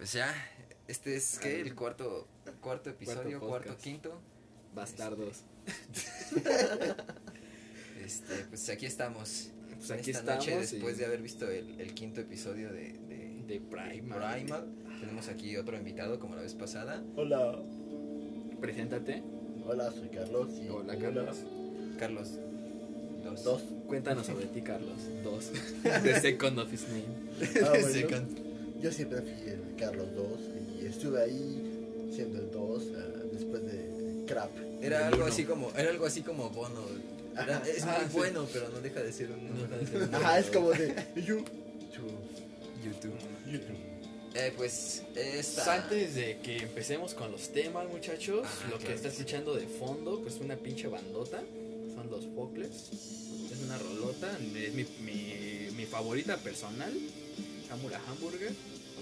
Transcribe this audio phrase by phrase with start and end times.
[0.00, 0.34] Pues ya,
[0.88, 1.60] este es ¿qué?
[1.60, 2.26] el cuarto
[2.62, 4.18] cuarto episodio, Cuarto quinto.
[4.74, 5.42] Bastardos.
[8.02, 9.50] Este, pues aquí estamos.
[9.76, 10.46] Pues aquí esta estamos.
[10.46, 14.40] noche después y- de haber visto el, el quinto episodio de, de, de Primal.
[14.40, 14.66] Primal.
[15.00, 17.04] Tenemos aquí otro invitado como la vez pasada.
[17.14, 17.56] Hola,
[18.60, 19.22] Preséntate.
[19.66, 20.50] hola, soy Carlos.
[20.60, 21.36] Y Hola, Carlos.
[21.98, 22.30] Carlos.
[23.22, 23.44] Dos.
[23.44, 23.62] Dos.
[23.86, 24.98] Cuéntanos sobre ti, Carlos.
[25.22, 25.52] Dos.
[25.84, 27.04] The second of his name.
[27.62, 27.86] Ah, bueno.
[27.88, 28.49] Second.
[28.80, 30.26] Yo siempre fui el Carlos 2
[30.82, 32.82] y estuve ahí siendo el 2
[33.32, 34.50] después de Crap.
[34.80, 35.32] Era algo uno.
[35.32, 36.82] así como, era algo así como Bono.
[37.34, 37.68] Era- Ajá.
[37.68, 38.16] es Ah, muy sí.
[38.16, 40.70] bueno, pero no deja de ser un No deja de ser un- Ajá, es como
[40.70, 41.44] de you
[42.84, 43.12] YouTube.
[43.46, 43.76] YouTube.
[44.34, 45.64] Eh, pues esta.
[45.64, 49.14] Pues antes de que empecemos con los temas, muchachos, Ah, lo que claro está que
[49.14, 49.20] sí.
[49.22, 51.42] escuchando de fondo, pues una pinche bandota.
[51.94, 52.72] Son los Focles.
[53.52, 54.30] Es una rolota.
[54.56, 56.92] Es mi, mi, mi favorita personal.
[57.70, 58.52] Hamura Hamburger.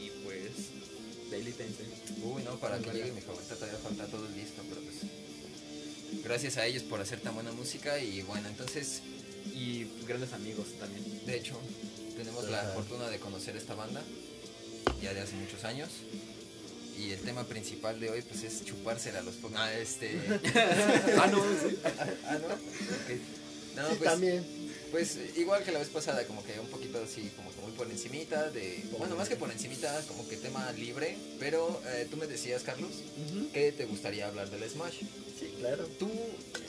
[0.00, 0.50] Y pues.
[1.30, 1.88] Daily Tencent.
[2.24, 4.97] Uy, no, para que llegue mi favorita todavía falta todo el disco, pero pues.
[6.25, 9.02] Gracias a ellos por hacer tan buena música y bueno, entonces,
[9.55, 11.05] Y grandes amigos también.
[11.27, 11.58] de hecho,
[12.16, 14.02] tenemos la fortuna de conocer esta banda
[15.03, 15.88] ya de hace muchos años.
[16.98, 20.19] Y el tema principal de hoy pues es chupársela a los po- Ah, este.
[21.20, 21.77] ah, no, sí.
[21.84, 22.55] ah, no.
[22.55, 23.20] Ok.
[23.77, 24.44] No, sí, pues, también.
[24.91, 27.91] Pues igual que la vez pasada, como que un poquito así, como que muy por
[27.91, 28.83] encimita de...
[28.98, 32.91] Bueno, más que por encimita, como que tema libre, pero eh, tú me decías, Carlos,
[33.53, 35.00] que te gustaría hablar del Smash.
[35.39, 35.86] Sí, claro.
[35.98, 36.11] Tú,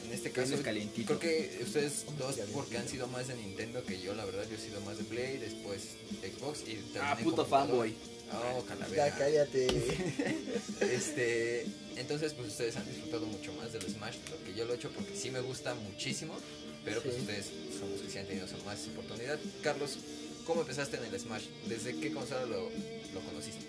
[0.06, 1.18] en este caso, Vienes calientito.
[1.18, 4.56] creo que ustedes dos, porque han sido más de Nintendo que yo, la verdad, yo
[4.58, 5.82] he sido más de Play, después
[6.22, 7.94] Xbox y terminé Ah, puto fanboy.
[8.32, 9.08] Oh, calavera.
[9.10, 9.68] Ya cállate.
[10.82, 11.66] Este,
[11.98, 14.76] entonces, pues ustedes han disfrutado mucho más del Smash de lo que yo lo he
[14.78, 16.36] hecho, porque sí me gusta muchísimo,
[16.86, 17.22] pero pues Sí.
[17.22, 17.46] ustedes
[17.80, 19.40] son los que sí han tenido más oportunidad.
[19.64, 19.98] Carlos,
[20.46, 21.44] ¿cómo empezaste en el Smash?
[21.68, 22.70] ¿Desde qué consola lo,
[23.14, 23.66] lo conociste?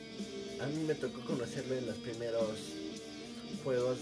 [0.61, 2.59] A mí me tocó conocerlo en los primeros
[3.65, 3.99] juegos,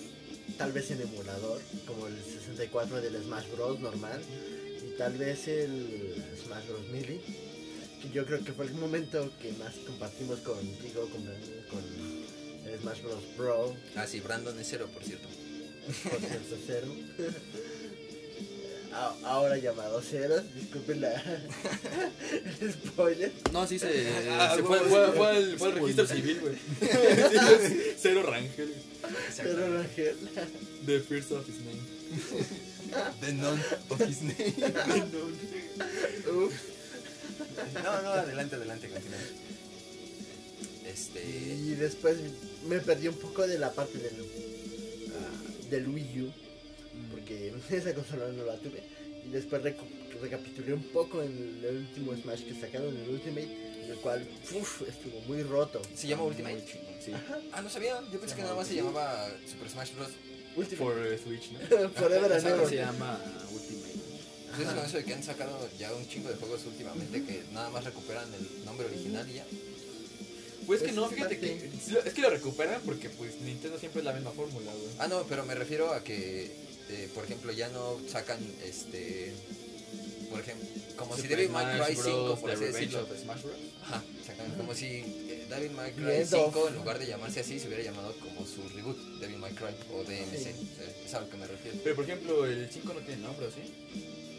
[0.57, 3.81] tal vez en emulador, como el 64 del Smash Bros.
[3.81, 4.21] normal,
[4.85, 6.15] y tal vez el
[6.45, 6.89] Smash Bros.
[6.91, 7.21] Melee,
[8.03, 11.23] que yo creo que fue el momento que más compartimos contigo, con,
[11.71, 11.85] con
[12.73, 13.23] el Smash Bros.
[13.37, 15.29] Bro, Ah, sí, Brandon es cero, por cierto.
[16.11, 16.89] por cierto cero.
[19.25, 21.13] Ahora llamado ceros, disculpen la
[22.61, 23.33] el spoiler.
[23.53, 26.55] No, sí, se, Ah, se fue, fue, fue Sí, registro civil, güey.
[26.81, 28.75] Sí, Cero Rangel.
[29.35, 30.17] Cero Rangel.
[30.87, 31.83] The first of his name.
[33.21, 33.61] The non
[33.91, 34.55] of his name.
[36.33, 36.55] Uf.
[37.85, 39.19] No, no, adelante, adelante, continúa.
[40.87, 41.21] Este.
[41.25, 42.17] Y después
[42.69, 44.15] me perdí un poco de la parte del,
[45.11, 46.33] ah, del Wii U,
[47.29, 48.83] porque esa consola no la tuve.
[49.27, 49.87] Y después reco-
[50.23, 53.49] recapitulé un poco en el último Smash que sacaron, el Ultimate,
[53.89, 55.83] el cual uf, estuvo muy roto.
[55.95, 56.63] ¿Se llama Ultimate?
[57.05, 57.13] Sí.
[57.53, 58.01] Ah, no sabía.
[58.13, 60.09] Yo pensé Se que nada más se llamaba Super Smash Bros.
[60.57, 60.77] Ultimate.
[60.77, 61.91] For eh, Switch, ¿no?
[61.91, 62.69] Forever and ever.
[62.69, 63.21] Se llama
[63.53, 63.89] Ultimate.
[64.57, 67.43] Pues eso con eso de que han sacado ya un chingo de juegos últimamente que
[67.53, 69.45] nada más recuperan el nombre original y ya.
[70.67, 71.71] Pues que Pues no, fíjate que
[72.07, 74.89] es que lo recuperan porque pues Nintendo siempre es la misma fórmula, güey.
[74.99, 76.51] Ah, no, pero me refiero a que,
[76.91, 79.33] eh, por ejemplo, ya no sacan este.
[80.31, 83.07] Por ejemplo, como si Devil May Cry Bros, 5, por así decirlo.
[83.23, 83.57] Smash Bros.
[83.83, 84.59] Ajá, exactamente.
[84.59, 87.69] Como si eh, Devil May Cry End 5, of- en lugar de llamarse así, se
[87.69, 90.37] hubiera llamado como su reboot, Devil May Cry o DMC.
[90.37, 90.51] Sí.
[91.07, 91.79] Es a lo que me refiero.
[91.83, 93.73] Pero por ejemplo, el 5 no tiene nombre, ¿o ¿sí?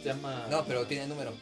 [0.04, 0.48] Se llama...
[0.52, 1.34] No, pero tiene número.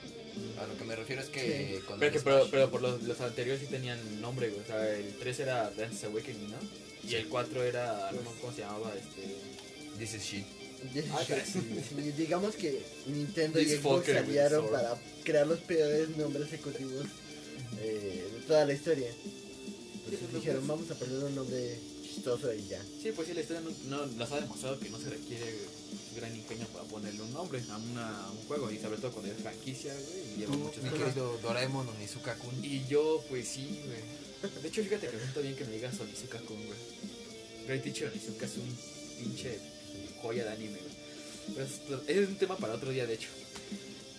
[0.62, 2.20] A lo que me refiero es que con Pero, que,
[2.52, 4.52] pero, por los, los anteriores sí tenían nombre.
[4.52, 6.58] O sea, el 3 era Dance's Awakening, ¿no?
[7.08, 9.36] Y el 4 era, no cómo se llamaba, este...
[10.00, 10.46] This is shit.
[11.12, 11.24] Ah,
[12.18, 17.06] digamos que Nintendo y Xbox aliaron para crear los peores nombres ejecutivos
[17.82, 19.10] eh, de toda la historia.
[20.06, 20.68] Entonces dijeron, pues.
[20.68, 22.82] vamos a poner un nombre chistoso y ya.
[23.02, 25.46] Sí, pues sí, la historia no, no- nos ha demostrado que no se requiere
[26.16, 28.72] gran ingenio para ponerle un nombre a, una, a un juego.
[28.72, 32.64] Y sobre todo cuando es franquicia, güey, y lleva muchos mi querido Doraemon Onizuka-kun.
[32.64, 34.52] Y yo, pues sí, güey.
[34.62, 36.80] De hecho, fíjate que me siento bien que me digas Onizuka-kun, güey.
[37.68, 38.78] Great Teacher Onizuka es un
[39.20, 39.60] pinche
[40.22, 40.98] joya de anime, güey.
[41.56, 43.30] Pero es, es un tema para otro día, de hecho.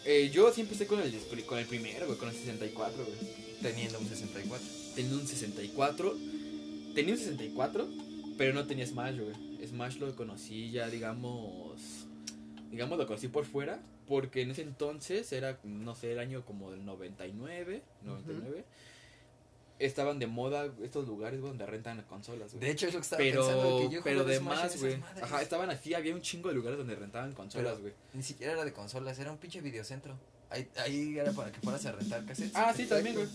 [0.05, 1.15] Eh, yo sí empecé con el,
[1.45, 3.19] con el primero, güey, con el 64, güey.
[3.61, 4.67] Teniendo un 64.
[4.95, 6.17] Tenía un 64.
[6.95, 7.87] Tenía un 64,
[8.39, 9.67] pero no tenía Smash, güey.
[9.69, 11.79] Smash lo conocí ya, digamos.
[12.71, 13.81] Digamos, lo conocí por fuera.
[14.07, 17.83] Porque en ese entonces era, no sé, el año como del 99.
[18.03, 18.65] 99.
[19.79, 22.61] Estaban de moda estos lugares güey, donde rentan consolas, güey.
[22.65, 23.79] De hecho, es lo que estaba Pero, pensando.
[23.89, 24.95] Que yo pero jugaba de más, güey.
[25.23, 27.93] Ajá, estaban así, había un chingo de lugares donde rentaban consolas, güey.
[28.13, 30.19] Ni siquiera era de consolas, era un pinche videocentro.
[30.51, 32.57] Ahí, ahí era para que fueras a rentar cassettes.
[32.57, 33.27] Ah, sí, también, güey.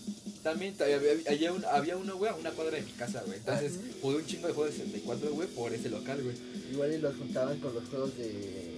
[0.42, 0.98] También ta- había,
[1.30, 3.38] había, un- había uno, güey, a una cuadra de mi casa, güey.
[3.38, 6.36] Entonces, Ah, jugué un chingo de juegos de 64, güey, por ese local, güey.
[6.72, 8.74] Igual y los juntaban con los juegos de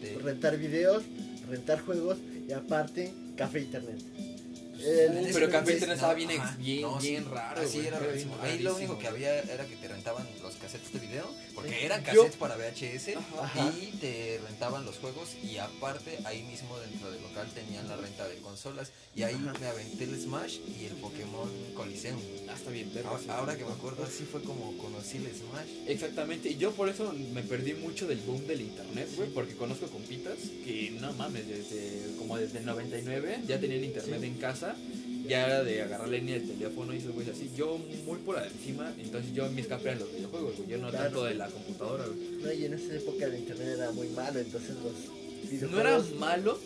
[0.00, 1.02] De- rentar videos,
[1.48, 2.18] rentar juegos
[2.48, 4.00] y aparte café internet.
[4.78, 8.36] El- pero Internet estaba bien, ajá, bien, no, sí, bien raro, Así era rarísimo.
[8.42, 12.00] Ahí lo único que había era que te rentaban los cassettes de video, porque eran
[12.04, 13.72] Yo- cassettes para VHS Ajá.
[13.80, 18.28] y te rentaban los juegos y aparte ahí mismo dentro del local tenían la renta
[18.28, 19.58] de consolas y ahí Ajá.
[19.60, 22.20] me aventé el Smash y el Pokémon Coliseum.
[22.48, 23.30] Ah, está bien, perro, Ahora, sí.
[23.30, 25.88] ahora que me acuerdo así fue como conocí el Smash.
[25.88, 29.86] Exactamente, y yo por eso me perdí mucho del boom del internet, güey, porque conozco
[29.88, 34.67] compitas que no mames, desde como desde el 99 ya tenían internet en casa,
[35.28, 37.50] ya era de agarrar la línea del teléfono y esos güeyes así.
[37.56, 41.04] Yo muy por encima, entonces yo mi escape eran los videojuegos, güey, yo no Claro.
[41.04, 42.18] tanto de la computadora, güey.
[42.42, 45.70] No, y en esa época el internet era muy malo, entonces los videojuegos...
[45.72, 46.58] No era malo,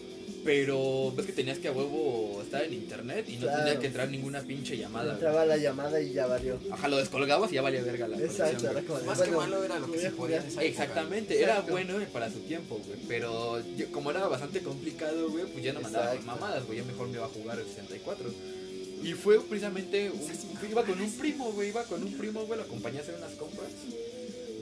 [0.44, 3.65] pero ves que tenías que a huevo estar en internet y no Claro.
[3.65, 5.05] tenía que entrar ninguna pinche llamada.
[5.05, 5.15] güey.
[5.15, 6.59] Entraba la llamada y ya valió.
[6.71, 8.85] Ajá, lo descolgabas y ya valía verga la Exacto, conexión, era güey.
[8.87, 10.62] como de, Más bueno, que malo era lo que se podía época.
[10.65, 11.73] Exactamente, era Exacto.
[11.73, 12.99] bueno para su tiempo, güey.
[13.09, 16.27] Pero yo, como era bastante complicado, güey, pues ya no mandaba Exacto.
[16.27, 16.79] mamadas, güey.
[16.79, 18.29] Yo mejor me iba a jugar el 64.
[19.05, 20.11] Y fue precisamente.
[20.11, 21.69] Un, iba con un primo, güey.
[21.71, 22.59] Iba con un primo, güey.
[22.59, 23.69] Lo acompañé a hacer unas compras.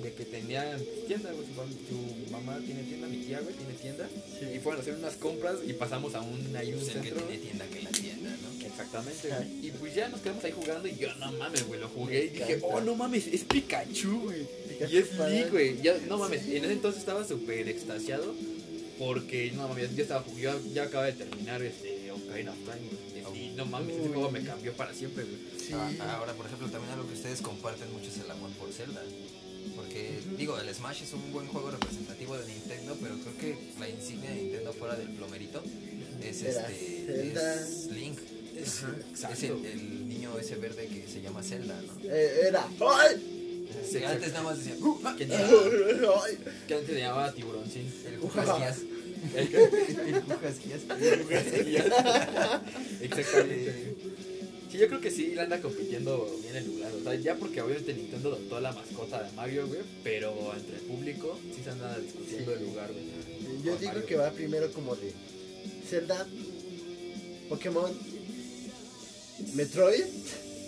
[0.03, 0.77] De que tenía
[1.07, 1.47] tienda, güey.
[1.89, 4.09] Su, mamá tiene tienda, mi tía, güey, tiene tienda.
[4.39, 4.47] Sí.
[4.55, 7.39] Y fueron a hacer unas compras y pasamos a un, ahí un Pues que tiene
[7.39, 8.67] tienda que la tienda, ¿no?
[8.67, 9.67] Exactamente, güey.
[9.67, 12.29] Y pues ya nos quedamos ahí jugando y yo, no mames, güey, lo jugué y
[12.31, 14.47] dije, oh, no mames, es Pikachu, güey.
[14.69, 15.19] Pikachu Y es.
[15.19, 15.83] Lee, güey.
[15.83, 16.57] Ya, no mames, Sí.
[16.57, 18.35] en ese entonces estaba súper extasiado
[18.99, 23.11] porque, no mames, yo estaba yo ya acaba de terminar este Ocarina of Time, güey.
[23.45, 24.13] Y no mames, ese Uy.
[24.15, 25.37] juego me cambió para siempre, güey.
[25.59, 25.73] Sí.
[25.73, 29.03] Ah, Ahora, por ejemplo, también algo que ustedes comparten mucho es el amor por Zelda.
[29.77, 33.89] Porque, digo, el Smash es un buen juego representativo de Nintendo, pero creo que la
[33.89, 35.63] insignia de Nintendo fuera del plomerito
[36.23, 38.19] es este es Link.
[38.57, 38.83] Es,
[39.25, 39.33] Ajá.
[39.33, 41.93] es el, el niño ese verde que se llama Zelda, ¿no?
[42.05, 42.69] Eh, era...
[42.81, 43.67] ¡Ay!
[43.91, 46.39] Sí, antes nada más decía "Uh, ah", Que, ¡Ay!
[46.69, 47.91] que antes se llamaba Tiburoncín.
[48.07, 48.79] el Jujasquias.
[49.35, 50.81] El que- el Jujasquias.
[53.01, 53.97] Exactamente.
[54.71, 56.93] Sí, yo creo que sí, le anda compitiendo bien el lugar.
[56.93, 59.81] O sea, ya porque obviamente Nintendo adoptó la mascota de Mario, güey.
[60.05, 62.59] Pero entre el público sí se anda discutiendo Sí.
[62.61, 63.05] el lugar, güey.
[63.65, 65.13] Yo digo Mario, que va primero como de
[65.89, 66.27] Zelda,
[67.49, 67.91] Pokémon,
[69.55, 70.05] Metroid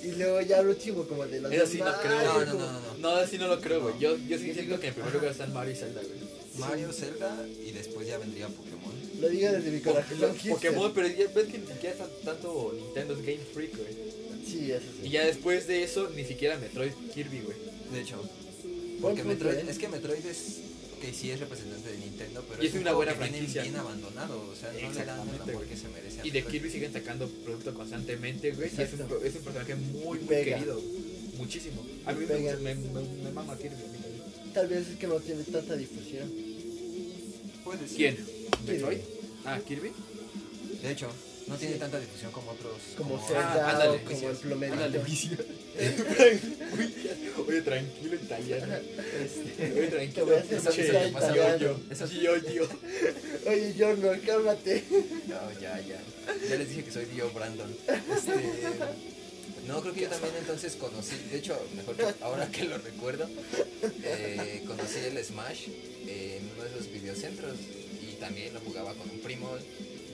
[0.02, 2.22] y luego ya el último como de los Eso sí no demás, creo.
[2.24, 2.98] No, no, como- no, no, no.
[2.98, 3.98] No, así no lo creo, güey.
[4.00, 6.32] Yo, yo sí siento que en primer lugar están Mario y Zelda, güey.
[6.58, 8.92] Mario, Zelda y después ya vendría Pokémon.
[9.22, 10.36] Lo digo desde mi corazón.
[10.48, 13.94] Pokémon, pero ya ves que ni siquiera está tanto Nintendo es Game Freak, güey.
[14.46, 15.06] Sí, eso sí.
[15.06, 17.56] Y ya después de eso, ni siquiera Metroid Kirby, güey.
[17.92, 18.20] De hecho,
[19.00, 20.56] porque Metroid, es que Metroid es
[21.00, 23.62] que sí es representante de Nintendo, pero Y es un una buena franquicia.
[23.62, 26.20] bien abandonado, o sea, no le dan el Exactamente, amor que se merece.
[26.20, 26.44] a Y de.
[26.44, 28.70] Kirby siguen sacando producto constantemente, güey.
[28.76, 30.56] Y es un, es un personaje muy, muy Pega.
[30.58, 30.80] querido.
[31.38, 31.84] Muchísimo.
[32.06, 32.56] A mí me, Pega.
[32.56, 33.74] me, me, me mama Kirby.
[33.74, 34.52] a mí, güey.
[34.54, 36.30] Tal vez es que no tiene tanta difusión.
[37.64, 37.96] Puede ser.
[37.96, 38.16] ¿Quién?
[38.66, 38.98] ¿Metroid?
[39.44, 39.92] Ah, Kirby.
[40.82, 41.08] De hecho,
[41.46, 41.80] no tiene Sí.
[41.80, 42.74] tanta difusión como otros.
[42.96, 44.28] Como como- Zelda ándale, o como
[44.84, 45.36] el vicio.
[47.48, 48.74] Oye, tranquilo, italiano.
[49.22, 50.26] Este, Oye, tranquilo.
[50.26, 51.58] voy a hacer pinche música italiana.
[51.58, 51.80] Gio-Gio.
[51.90, 52.68] Eso- Gio-Gio.
[53.46, 54.84] Oye, Jorno, cálmate.
[55.28, 56.00] No, ya, ya.
[56.48, 57.74] Ya les dije que soy Dio Brandon.
[57.88, 58.32] Este,
[59.66, 63.28] no, creo que yo también entonces conocí, de hecho, mejor que ahora que lo recuerdo,
[64.04, 65.68] eh, conocí el Smash
[66.06, 67.54] en uno de esos videocentros
[68.22, 69.50] también lo jugaba con un primo.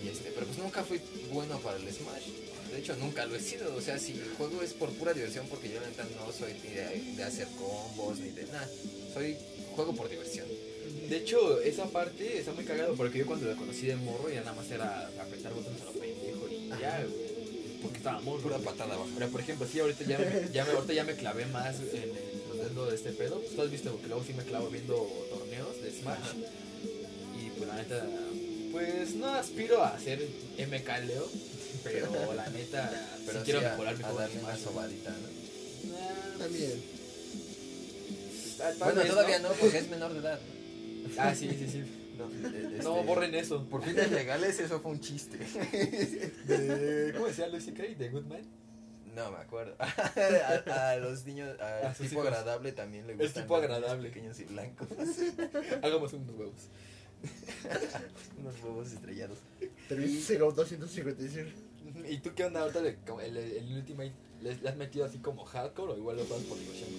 [0.03, 1.01] Y este, pero pues nunca fui
[1.31, 2.27] bueno para el Smash.
[2.73, 3.75] De hecho, nunca lo he sido.
[3.77, 6.55] O sea, si el juego es por pura diversión, porque yo la neta no soy
[6.65, 8.69] ni de, de hacer combos ni de nada.
[9.13, 9.37] Soy
[9.75, 10.47] juego por diversión.
[11.09, 14.41] De hecho, esa parte está muy cagado porque yo cuando lo conocí de morro ya
[14.41, 17.29] nada más era apretar botones a lo pendejo y ya, güey.
[17.83, 18.43] Porque estaba morro.
[18.43, 19.11] Pura patada abajo.
[19.17, 22.03] Pero por ejemplo, sí, ahorita ya me, ya me, ahorita ya me clavé más en
[22.03, 23.41] el modelo de este pedo.
[23.41, 24.95] Pues, tú has visto que luego sí me clavo viendo
[25.31, 26.19] torneos de Smash.
[26.19, 26.35] Ajá.
[27.59, 28.07] Pues la neta,
[28.73, 30.21] pues no aspiro a ser
[30.59, 31.29] MK Leo,
[31.85, 34.57] pero la neta, Pero sí quiero sí a- mejorar mi a juego de darle una
[34.57, 35.93] sobadita, ¿no?
[35.93, 36.83] Nah, También.
[38.59, 40.39] tal Bueno, vez, todavía no, porque es menor de edad.
[41.17, 41.85] Ah, sí, sí, sí.
[42.19, 43.65] No, de- No, este, borren eso.
[43.65, 45.39] Por fines legales eso fue un chiste.
[46.47, 47.95] De- ¿Cómo decía Lucy Cray?
[47.95, 48.43] ¿De Goodman?
[49.15, 49.75] No me acuerdo.
[49.79, 52.27] a, a los niños, A al tipo hijos.
[52.27, 53.45] agradable también le Es gustan.
[53.45, 54.09] tipo agradable.
[54.11, 54.87] Pequeños y blancos.
[55.83, 56.55] Hagamos unos huevos.
[58.41, 59.39] Unos huevos estrellados.
[59.89, 61.47] Pero ese Go 256.
[62.09, 64.13] ¿Y tú qué onda ahorita como el, el Ultimate?
[64.43, 66.91] ¿Le, le has metido así como hardcore o igual lo juegas por diversión?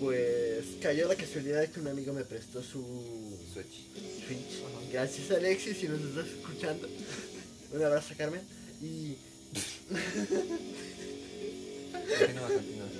[0.00, 2.82] pues cayó la casualidad de que un amigo me prestó su
[3.52, 3.88] Switch.
[4.26, 4.62] Switch.
[4.62, 4.92] Ajá.
[4.92, 6.86] Gracias Alexis, si nos estás escuchando.
[7.72, 8.42] Un abrazo Carmen.
[8.82, 9.16] Y
[12.18, 12.86] Continúa, continúa.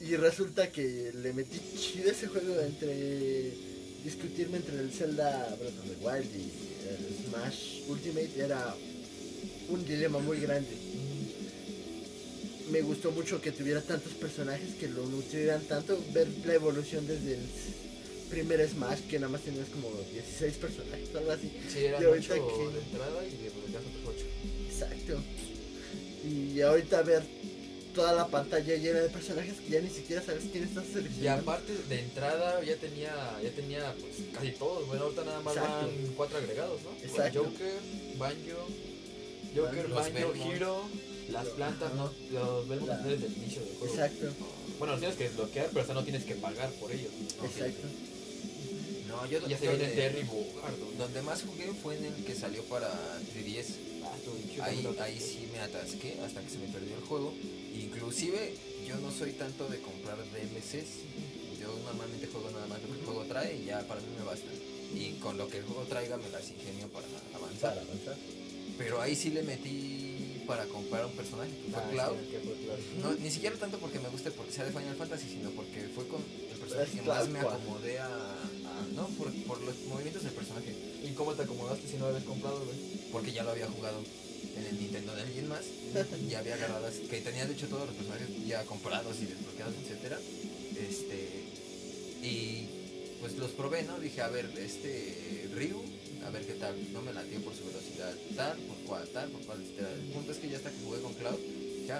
[0.00, 3.52] Y resulta que le metí chido ese juego entre
[4.04, 6.50] discutirme entre el Zelda Breath of the Wild y
[6.88, 8.74] el Smash Ultimate era
[9.68, 10.70] un dilema muy grande.
[12.70, 17.34] Me gustó mucho que tuviera tantos personajes que lo nutrieran tanto, ver la evolución desde
[17.34, 17.40] el
[18.30, 21.52] primer Smash que nada más tenías como 16 personajes, algo así.
[21.70, 24.24] Sí, eran Y ahorita 8 que- de entrada y de regreso otros 8.
[24.70, 25.22] Exacto.
[26.26, 27.22] Y ahorita ver
[27.94, 31.50] toda la pantalla llena de personajes que ya ni siquiera sabes quién estás Y seleccionando.
[31.50, 35.86] aparte de entrada ya tenía, ya tenía pues casi todos, bueno ahorita nada más Exacto.
[35.86, 36.90] van cuatro agregados, ¿no?
[37.06, 37.44] Exacto.
[37.44, 37.72] Joker,
[38.18, 38.68] Banjo,
[39.54, 40.52] Joker, Los Banjo, Belmont.
[40.54, 40.82] Hero,
[41.30, 43.94] las plantas, no, los vemos La- desde el inicio del juego.
[43.94, 44.26] Exacto,
[44.78, 47.12] Bueno, los tienes que desbloquear, pero hasta no tienes que pagar por ellos.
[47.44, 47.86] exacto.
[49.08, 50.72] No, yo Y ya se donde- viene Terry Bogard.
[50.98, 52.88] Donde más jugué fue en el que salió para
[53.34, 53.74] 3DS.
[54.60, 57.32] Ah, Ahí, ahí sí me atasqué hasta que se me perdió el juego.
[57.74, 58.54] Inclusive
[58.86, 61.58] yo no soy tanto de comprar DLCs.
[61.60, 64.24] Yo normalmente juego nada más lo que el juego trae y ya para mí me
[64.24, 64.46] basta.
[64.94, 67.74] Y con lo que el juego traiga me las ingenio para avanzar.
[67.74, 68.16] Para avanzar.
[68.78, 72.16] Pero ahí sí le metí para comprar un personaje, que fue Ah, Cloud.
[72.20, 72.78] sí, que fue Cloud.
[73.02, 76.06] No, ni siquiera tanto porque me guste porque sea de Final Fantasy, sino porque fue
[76.08, 76.20] con
[76.52, 78.36] el personaje que más me acomodé a...
[78.94, 80.74] no, por, por los movimientos del personaje.
[81.02, 83.02] ¿Y cómo te acomodaste si no habías comprado, güey?
[83.12, 84.02] porque ya lo había jugado
[84.56, 85.60] en el Nintendo de alguien más,
[86.28, 90.18] ya había agarrado, que tenía de hecho todos los personajes ya comprados y desbloqueados, etcétera,
[90.76, 91.44] este,
[92.22, 92.66] y
[93.20, 94.00] pues los probé, ¿no?
[94.00, 95.80] Dije, a ver, este Ryu,
[96.26, 99.42] a ver qué tal, no me latió por su velocidad, tal, por cual, tal, por
[99.42, 99.92] cual, etcétera.
[99.92, 101.38] El punto es que ya hasta que jugué con Cloud,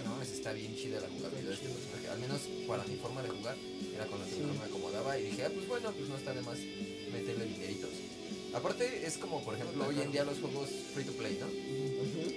[0.01, 3.23] no, es, está bien chida la jugabilidad de este personaje, al menos para mi forma
[3.23, 3.57] de jugar,
[3.95, 6.33] era con lo que mejor me acomodaba y dije, ah, pues bueno, pues no está
[6.33, 6.59] de más
[7.13, 7.91] meterle dineritos.
[8.55, 11.49] Aparte es como por ejemplo hoy en día los juegos free to play, ¿no?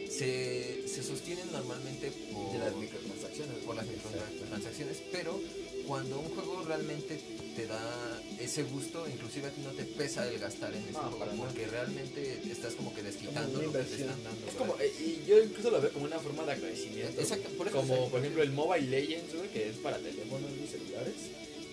[0.10, 3.58] Se, se sostienen normalmente por, De las microtransacciones.
[3.66, 5.40] por las microtransacciones, pero
[5.88, 7.20] cuando un juego realmente
[7.56, 11.20] te da ese gusto, inclusive a ti no te pesa el gastar en ese juego,
[11.38, 14.48] porque realmente estás como que desquitando lo que te están dando.
[14.48, 17.22] Es como, eh, y yo incluso lo veo como una forma de agradecimiento.
[17.22, 20.68] Exacto, por eso Como por ejemplo el Mobile Legends, güey, que es para teléfonos y
[20.68, 21.16] celulares.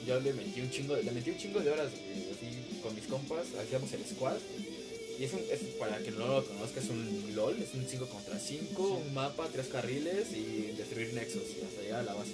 [0.06, 2.94] Yo le metí un chingo de, le metí un chingo de horas, güey, así con
[2.94, 4.36] mis compas, hacíamos el squad.
[5.18, 8.06] Y es, un, es para quien no lo conozca, es un LOL, es un 5
[8.08, 12.32] contra 5, un mapa, tres carriles y destruir nexos y hasta llegar a la base.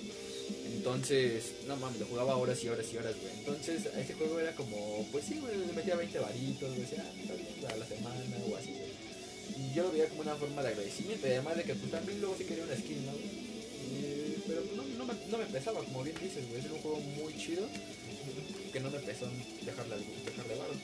[0.78, 3.32] Entonces, no mames, lo jugaba horas y horas y horas, güey.
[3.38, 7.72] Entonces, este juego era como, pues sí, güey, le metía 20 varitos, güey, decía, ah,
[7.72, 8.92] a la semana o así, güey.
[9.58, 12.36] Y yo lo veía como una forma de agradecimiento, además de que pues también luego
[12.38, 13.12] sí quería una skin, ¿no?
[13.12, 17.00] Y- pero pues, no, me, no me pesaba, como bien dices, güey, es un juego
[17.00, 17.66] muy chido
[18.72, 19.26] que no me pesó
[19.64, 20.74] dejarle, dejarle varo.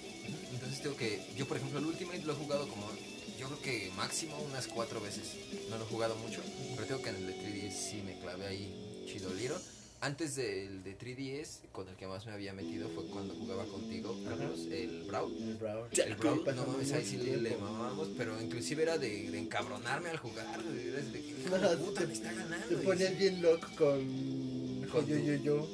[0.52, 2.90] Entonces tengo que, yo por ejemplo el Ultimate lo he jugado como,
[3.38, 5.24] yo creo que máximo unas cuatro veces.
[5.70, 6.40] No lo he jugado mucho,
[6.74, 8.74] pero tengo que en el de 3DS sí me clavé ahí
[9.06, 9.56] chido liro.
[10.04, 14.14] Antes del de 3DS, con el que más me había metido fue cuando jugaba contigo,
[14.28, 15.32] Carlos, el Brawl.
[15.34, 15.88] El Brawl.
[15.90, 20.18] El Brawl, no mames, ahí sí le, mamábamos, pero inclusive era de, de encabronarme al
[20.18, 21.32] jugar, era de que,
[21.86, 22.66] puta, te- me está ganando.
[22.68, 23.16] Te y ponías sí.
[23.16, 24.88] bien loco con.
[24.92, 25.68] Con yo, yo, yo.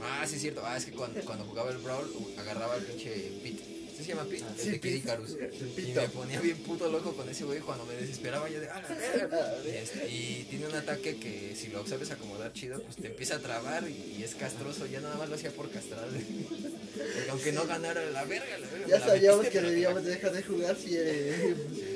[0.00, 2.08] Ah, sí es cierto, ah, es que cuando, cuando jugaba el Brawl,
[2.38, 3.75] agarraba el pinche Pete.
[3.96, 4.44] ¿Sí se llama Pete?
[4.46, 4.96] Ah, el sí, Pete.
[4.96, 5.30] Icarus.
[5.78, 8.82] Y me ponía bien puto loco con ese güey cuando me desesperaba yo de ¡ah,
[8.88, 9.54] la verga!
[9.64, 13.36] Y, este, y tiene un ataque que si lo sabes acomodar chido, pues te empieza
[13.36, 14.86] a trabar y, y es castroso.
[14.86, 16.06] Ya nada más lo hacía por castrar.
[16.08, 18.86] Porque aunque no ganara la verga, la verga.
[18.86, 20.90] Ya la sabíamos metiste, que debíamos la- dejar de jugar si.
[20.96, 21.54] Eh,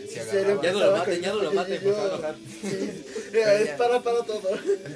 [0.09, 0.63] si si agarraba.
[0.63, 2.37] Ya no lo con ya no lo enojar.
[2.63, 3.03] sí,
[3.33, 3.77] Pero es ya.
[3.77, 4.51] para, para todo.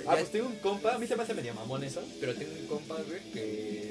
[0.07, 2.53] Ah, pues tengo un compa, a mí se me hace medio mamón eso, pero tengo
[2.59, 3.84] un compa, güey, que,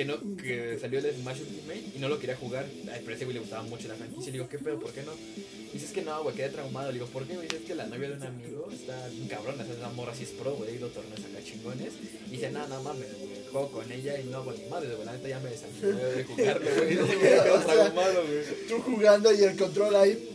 [0.00, 2.64] que no, que salió el Smash Ultimate y no lo quería jugar.
[2.90, 4.28] Ay, pero a ese güey le gustaba mucho la franquicia.
[4.28, 4.78] Y le digo, ¿qué pedo?
[4.80, 5.12] ¿Por qué no?
[5.12, 6.88] Y dice, es que no, güey, quedé traumado.
[6.88, 7.46] Le digo, ¿por qué, güey?
[7.48, 10.54] Es que la novia de un amigo está bien cabrona, esa morra sí es pro,
[10.56, 11.92] güey, ha ido a torneos acá chingones.
[12.28, 15.04] Y dice, no, no mames, güey, juego con ella y no hago ni madre, güey,
[15.04, 16.88] la neta ya me desanimé de jugarlo, güey.
[16.96, 18.66] Dice que quedó O sea, traumado, güey.
[18.68, 20.28] Tú jugando y el control ahí.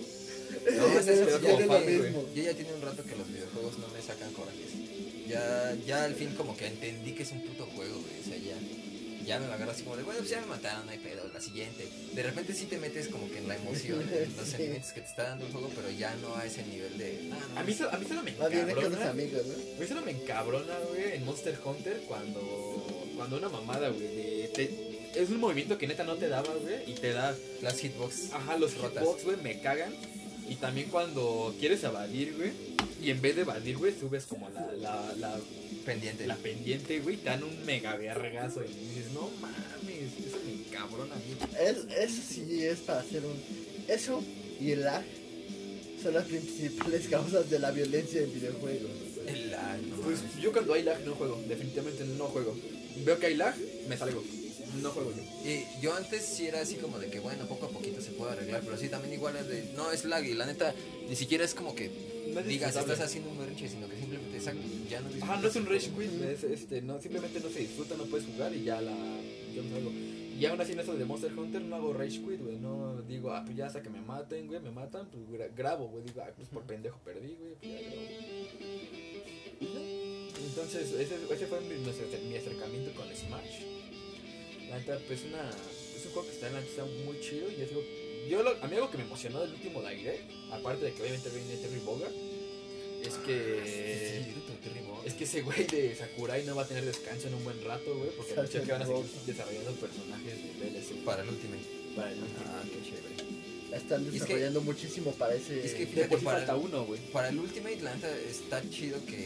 [0.77, 2.25] No, Es- ese es es- es como lo mismo.
[2.36, 4.72] Yo ya tiene un rato que los videojuegos no me sacan corajes.
[5.27, 8.19] Ya, ya al fin como que entendí que es un puto juego, güey.
[8.22, 8.55] O sea, ya,
[9.25, 11.24] ya me lo agarro así como de, bueno, pues ya me mataron, no hay pedo,
[11.34, 11.88] la siguiente.
[12.13, 15.08] De repente sí te metes como que en la emoción, en los sentimientos que te
[15.08, 17.29] está dando el juego, pero ya no a ese nivel de...
[17.34, 19.10] "Ah, no, A mí, so- a mí solo me encabrona.
[19.10, 19.53] amigos, ¿no?
[19.53, 24.51] A mí solo me encabrona, güey, en Monster Hunter cuando, cuando una mamada, güey, de-
[24.53, 28.34] te- es un movimiento que neta no te daba, güey, y te da, Las hitbox.
[28.34, 29.03] ajá, los Rotas.
[29.03, 29.94] hitbox, güey, me cagan.
[30.48, 32.51] Y también cuando quieres evadir, güey,
[33.01, 35.38] Y en vez de evadir, güey, subes como la, la, la,
[35.86, 36.25] Pendiente.
[36.27, 38.63] la pendiente, güey, te dan un mega vergazo.
[38.63, 41.36] Y dices, no mames, eso me cabrona a mí.
[41.60, 41.77] Es,
[42.10, 43.36] eso sí es para hacer un...
[43.88, 44.24] Eso
[44.60, 45.04] y el lag
[46.01, 48.92] son las principales causas de la violencia en videojuegos.
[49.27, 50.42] El lag, no Pues mames.
[50.42, 52.56] yo cuando hay lag no juego, definitivamente no juego.
[53.06, 53.56] Veo que hay lag,
[53.88, 54.24] me salgo.
[54.82, 55.50] No juego yo.
[55.50, 58.34] Y yo antes sí era así como de que bueno, poco a poquito se puede
[58.34, 60.74] arreglar, pero sí también igual es de, no es lag y la neta
[61.08, 61.89] ni siquiera es como que
[62.34, 65.48] No es digas estás haciendo un berrinche, sino que simplemente exacto, ya no Ah, no
[65.48, 68.63] es un rage quit, es, este, no, simplemente no se disfruta, no puedes jugar y
[68.63, 68.96] ya la.
[69.54, 69.92] Yo no salgo.
[70.38, 72.58] Y aún así en eso de Monster Hunter no hago rage quit, güey.
[72.58, 75.88] No digo, ah, pues ya hasta que me maten, güey, me matan, pues gra- grabo,
[75.88, 76.04] güey.
[76.04, 79.06] Digo, ah, pues por pendejo perdí, güey, pues ya grabo.
[80.46, 81.88] Entonces, ese, ese fue mi,
[82.38, 83.63] acercamiento con Smash.
[84.70, 87.62] La neta, pues una, es un juego que está, la neta, está muy chido y
[87.62, 87.82] es algo.
[88.30, 91.30] Yo, lo, a mí algo que me emocionó del último Direct, aparte de que obviamente
[91.30, 92.12] viene Terry Bogard,
[93.08, 94.24] es que.
[94.26, 95.08] Sí, sí, Terry Bogard.
[95.08, 97.96] Es que ese güey de Sakurai no va a tener descanso en un buen rato,
[97.98, 101.64] güey, porque que van a seguir desarrollando personajes de DLC para el Ultimate.
[101.96, 102.40] para el último.
[102.48, 103.16] Ah, qué chévere.
[103.76, 105.66] Están Y es que- desarrollando muchísimo para ese...
[105.66, 107.00] es que fíjate, por sí para- falta uno, güey.
[107.12, 109.18] Para el Ultimate, la neta está chido que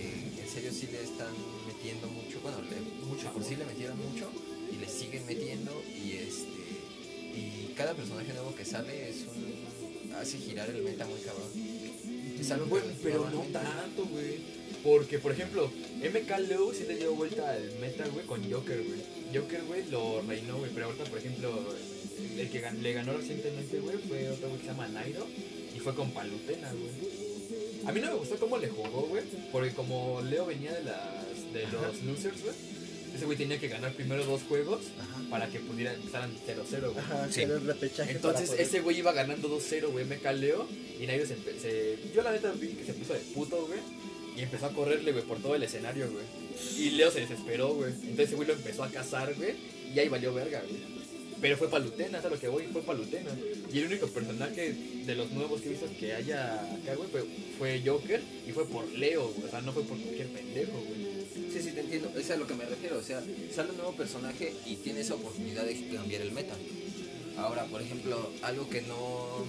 [0.41, 1.33] en serio sí le están
[1.67, 4.29] metiendo mucho, bueno, le, mucho, por sí le metieron mucho
[4.73, 6.59] y le siguen metiendo y este
[7.35, 11.47] y cada personaje nuevo que sale es un hace girar el meta muy cabrón.
[12.39, 14.59] Es algo que Bueno, pero no tanto, güey.
[14.83, 15.69] Porque, por ejemplo,
[16.01, 19.01] MK Low sí le dio vuelta al meta, güey, con Joker, güey.
[19.35, 20.71] Joker, güey, lo reinó, güey.
[20.73, 21.51] Pero ahorita, por ejemplo,
[22.37, 25.27] el que gan- le ganó recientemente, güey, fue otro güey que se llama Nairo.
[25.75, 27.19] Y fue con Palutena, güey.
[27.85, 29.23] A mí no me gustó cómo le jugó, güey.
[29.51, 32.55] Porque como Leo venía de, las, de los losers, güey.
[33.15, 35.21] Ese güey tenía que ganar primero dos juegos Ajá.
[35.29, 36.97] para que pudiera empezar 0-0, güey.
[36.99, 37.41] Ajá, Sí.
[38.07, 40.67] Entonces ese güey iba ganando 2-0, güey, me caleo.
[40.99, 43.79] Y Nairo se, se- Yo la neta vi que se puso de puto, güey.
[44.37, 46.25] Y empezó a correrle, güey, por todo el escenario, güey.
[46.77, 47.91] Y Leo se desesperó, güey.
[47.91, 49.53] Entonces ese güey lo empezó a cazar, güey.
[49.93, 50.99] Y ahí valió verga, güey.
[51.41, 52.63] Pero fue Palutena, ¿sabes lo que voy?
[52.71, 53.31] Fue Palutena.
[53.73, 54.73] Y el único personaje
[55.05, 57.23] de los nuevos que he visto que haya acá, güey, fue,
[57.57, 58.21] fue Joker.
[58.47, 59.47] Y fue por Leo, güey.
[59.47, 61.09] O sea, no fue por cualquier pendejo, güey.
[61.53, 62.11] Sí, sí, te entiendo.
[62.17, 62.97] Es a lo que me refiero.
[62.97, 63.21] O sea,
[63.55, 66.55] sale un nuevo personaje y tiene esa oportunidad de cambiar el meta.
[67.37, 69.45] Ahora, por ejemplo, algo que no.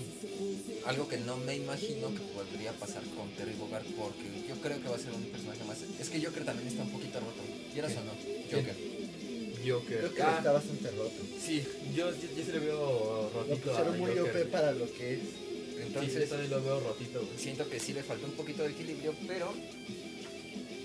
[0.87, 4.88] Algo que no me imagino que podría pasar con Terry Bogard, porque yo creo que
[4.88, 5.79] va a ser un personaje más.
[6.01, 7.43] Es que Joker también está un poquito roto.
[7.73, 8.12] ¿Quieras o no?
[8.51, 8.75] Joker.
[9.66, 9.99] Joker.
[9.99, 11.12] Creo que Ah, está bastante roto.
[11.45, 11.62] sí,
[11.95, 14.90] yo, yo, yo sí le veo Lo rotito a pusieron muy Joker, OP para lo
[14.95, 15.21] que es.
[15.87, 17.38] Entonces, lo veo rotito, güey.
[17.38, 19.53] siento que sí le falta un poquito de equilibrio, pero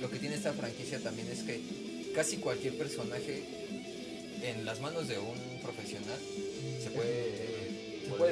[0.01, 1.61] lo que tiene esta franquicia también es que
[2.13, 3.43] casi cualquier personaje
[4.43, 6.19] en las manos de un profesional
[6.83, 6.83] se.
[6.85, 6.89] Se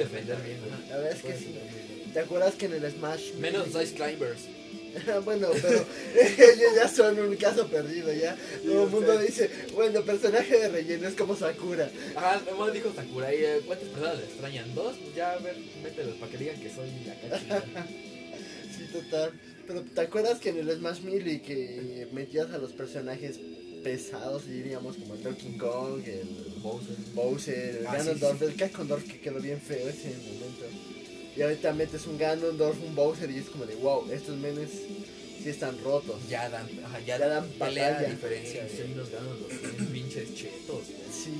[0.04, 0.88] defender bien, güey.
[0.90, 1.44] La verdad es que sí.
[1.46, 2.12] defender bien, güey.
[2.12, 3.34] ¿Te acuerdas que en el Smash...
[3.34, 4.40] Menos Dice Climbers.
[5.24, 8.36] bueno, pero ellos ya son un caso perdido, ya.
[8.64, 9.26] Todo el Sí, mundo sí.
[9.26, 11.90] dice, bueno, personaje de relleno es como Sakura.
[12.14, 14.72] Ajá, nomás dijo Sakurai, eh, ¿cuántas personas le extrañan?
[14.76, 14.94] ¿Dos?
[15.02, 17.62] Pues ya, a ver, mételos para que digan que soy acá chido.
[18.76, 19.32] Sí, total.
[19.68, 23.38] Pero ¿te acuerdas que en el Smash Melee que metías a los personajes
[23.84, 26.28] pesados, diríamos, como el Donkey Kong, el
[26.62, 26.96] Bowser.
[27.14, 30.64] Bowser, el Ah, sí, Ganondorf, el Kakondorf que quedó bien feo ese momento.
[31.36, 34.70] Y ahorita metes un Ganondorf, un Bowser y es como de wow, estos menes
[35.42, 36.16] sí están rotos.
[36.28, 38.66] Ya dan, ajá, ya, Ya dan pelea a diferencia.
[38.68, 40.82] Sí, de- sí, los tienen pinches chetos.
[41.12, 41.34] Sí.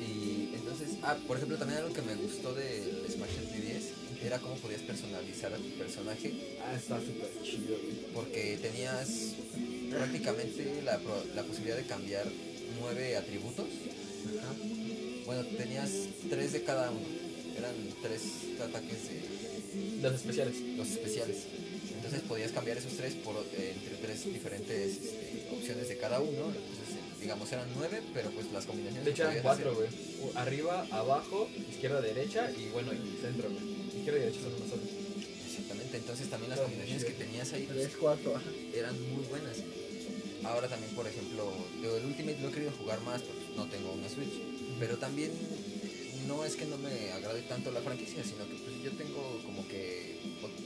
[0.00, 4.54] Y entonces, ah, por ejemplo, también algo que me gustó del Smash 3DS era cómo
[4.56, 6.32] podías personalizar a tu personaje
[6.64, 7.96] Ah, está súper chido, güey.
[8.14, 9.34] porque tenías
[9.96, 12.26] prácticamente la, pro- la posibilidad de cambiar
[12.80, 13.66] nueve atributos.
[15.24, 15.90] Bueno, tenías
[16.28, 17.00] tres de cada uno.
[17.58, 18.20] Eran tres
[18.60, 20.54] ataques de Los especiales.
[20.76, 21.36] los especiales.
[21.96, 26.46] Entonces podías cambiar esos tres por eh, entre tres diferentes este, opciones de cada uno.
[26.54, 29.88] Entonces, eh, digamos, eran nueve, pero pues las combinaciones De hecho eran cuatro, güey.
[30.34, 33.64] Arriba, abajo, izquierda, derecha y bueno, y centro, güey.
[33.98, 34.82] Izquierda y derecha son uno solo.
[34.82, 35.06] hacer-
[35.48, 38.50] Exactamente, entonces también las combinaciones que tenías ahí pues, 3, 4, ajá.
[38.74, 39.56] eran muy buenas.
[40.44, 43.92] Ahora también, por ejemplo, digo, el Ultimate lo he querido jugar más, pues no tengo
[43.92, 44.40] una Switch.
[44.78, 45.32] Pero también
[46.26, 49.66] no es que no me agrade tanto la franquicia, sino que pues yo tengo como
[49.68, 50.20] que...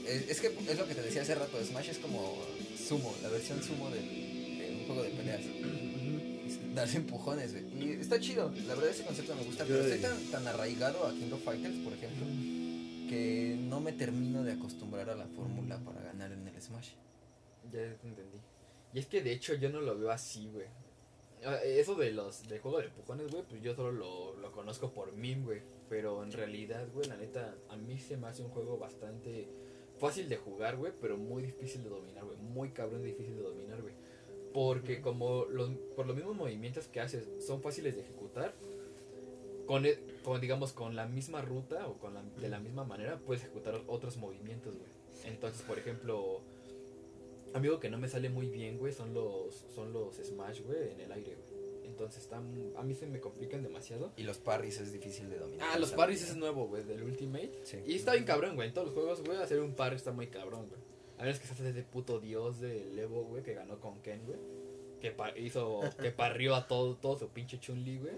[0.05, 2.37] Es, es que es lo que te decía hace rato, Smash es como
[2.77, 3.99] sumo, la versión sumo de
[4.79, 5.41] un juego de peleas.
[6.75, 7.65] Darse empujones, güey.
[7.83, 11.11] Y está chido, la verdad ese concepto me gusta, pero estoy tan, tan arraigado a
[11.13, 12.25] King of Fighters, por ejemplo,
[13.09, 16.89] que no me termino de acostumbrar a la fórmula para ganar en el Smash.
[17.65, 18.37] Ya te entendí.
[18.93, 20.67] Y es que de hecho yo no lo veo así, güey.
[21.45, 24.91] Ah, Eso de los de juego de empujones, güey, pues yo solo lo, lo conozco
[24.91, 25.61] por meme, güey.
[25.89, 29.47] Pero en realidad, güey, la neta, a mí se me hace un juego bastante
[29.97, 32.37] fácil de jugar, güey, pero muy difícil de dominar, güey.
[32.37, 33.93] Muy cabrón difícil de dominar, güey.
[34.53, 38.53] Porque como los, por los mismos movimientos que haces son fáciles de ejecutar,
[39.65, 43.19] con, e- con, digamos, con la misma ruta o con la, de la misma manera,
[43.19, 44.89] puedes ejecutar otros movimientos, güey.
[45.25, 46.41] Entonces, por ejemplo,
[47.53, 51.01] amigo que no me sale muy bien, güey, son los, son los smash, güey, en
[51.01, 51.61] el aire, güey.
[51.85, 54.11] Entonces, están, a mí se me complican demasiado.
[54.17, 55.67] Y los parries es difícil de dominar.
[55.71, 57.51] Ah, los parries es nuevo, güey, del Ultimate.
[57.63, 57.77] Sí.
[57.85, 58.69] Y está bien cabrón, güey.
[58.69, 60.81] En todos los juegos, güey, hacer un parry está muy cabrón, güey.
[61.17, 64.39] A menos que seas ese puto dios del Evo, güey, que ganó con Ken, güey.
[64.99, 68.13] Que pa- hizo, que parrió a todo, todo su pinche Chun-Li, güey.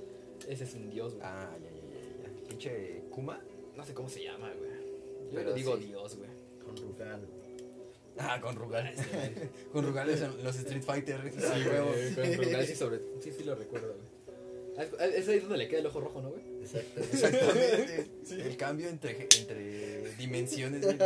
[0.47, 1.25] Ese es un dios, güey.
[1.25, 2.47] Ah, ya, ya, ya, ya.
[2.47, 3.41] Pinche Kuma.
[3.75, 4.71] No sé cómo se llama, güey.
[4.71, 5.85] Yo Pero le digo sí.
[5.85, 6.29] dios, güey.
[6.63, 7.27] Con Rugal.
[8.17, 8.93] Ah, con Rugal.
[9.73, 11.31] con Rugal es en los Street Fighter.
[11.31, 12.15] Sí, güey.
[12.15, 12.99] Con Rugal sí, sobre...
[13.21, 14.13] sí, sí lo recuerdo, güey.
[15.15, 16.41] Es ahí donde le queda el ojo rojo, ¿no, güey?
[16.61, 16.99] Exacto.
[16.99, 18.07] Exactamente.
[18.49, 20.81] El cambio entre, entre dimensiones.
[20.81, 20.97] güey,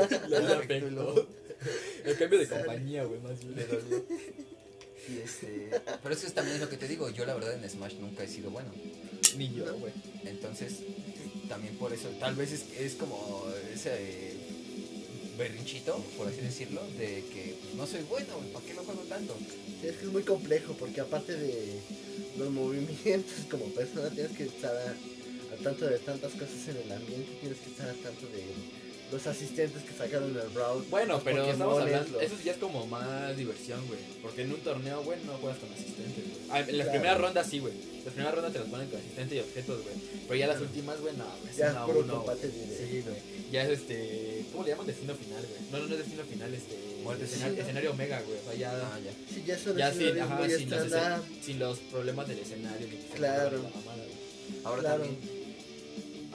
[2.05, 3.67] el cambio de compañía, güey, más bien.
[5.09, 5.71] Y este,
[6.03, 7.09] pero eso es también lo que te digo.
[7.09, 8.69] Yo, la verdad, en Smash nunca he sido bueno.
[9.35, 9.93] Ni yo, güey.
[10.25, 10.83] Entonces,
[11.49, 14.36] también por eso, tal vez es, es como ese eh,
[15.37, 19.35] berrinchito, por así decirlo, de que pues, no soy bueno, ¿para qué lo juego tanto?
[19.81, 21.79] Sí, es que es muy complejo porque aparte de
[22.37, 24.95] los movimientos como persona tienes que estar a-
[25.53, 28.43] al tanto de tantas cosas en el ambiente, tienes que estar al tanto de
[29.11, 30.83] los asistentes que sacaron el Brawl.
[30.89, 33.99] Bueno, pero estamos hablando, los- eso ya es como más diversión, güey.
[34.21, 36.37] Porque en un torneo, güey, no juegas con asistentes, güey.
[36.49, 36.91] Ah, en las Claro.
[36.91, 37.73] primeras rondas sí, güey.
[38.03, 39.95] Las primeras rondas te las ponen con asistente y objetos, güey.
[40.27, 41.55] Pero ya las últimas, güey, no, güey.
[41.55, 42.49] Ya es uno uno, combate.
[42.51, 43.15] Sí, güey.
[43.51, 44.36] Ya es este.
[44.57, 44.87] ¿Cómo le llaman?
[44.87, 45.61] Destino final, güey.
[45.71, 46.75] No, no, no es destino final, este.
[47.03, 47.65] Muerte escenario, final.
[47.67, 48.37] escenario omega, güey.
[48.39, 48.71] O sea, ya.
[48.73, 49.11] Ah, ya.
[49.33, 51.21] Sí, ya son ya sin, escenarios ajá, muy sin, los, estándar.
[51.21, 52.89] escen- sin los problemas del escenario.
[52.89, 53.57] que se Claro.
[53.61, 54.59] la mamada, güey.
[54.63, 55.03] Ahora Claro.
[55.03, 55.19] también,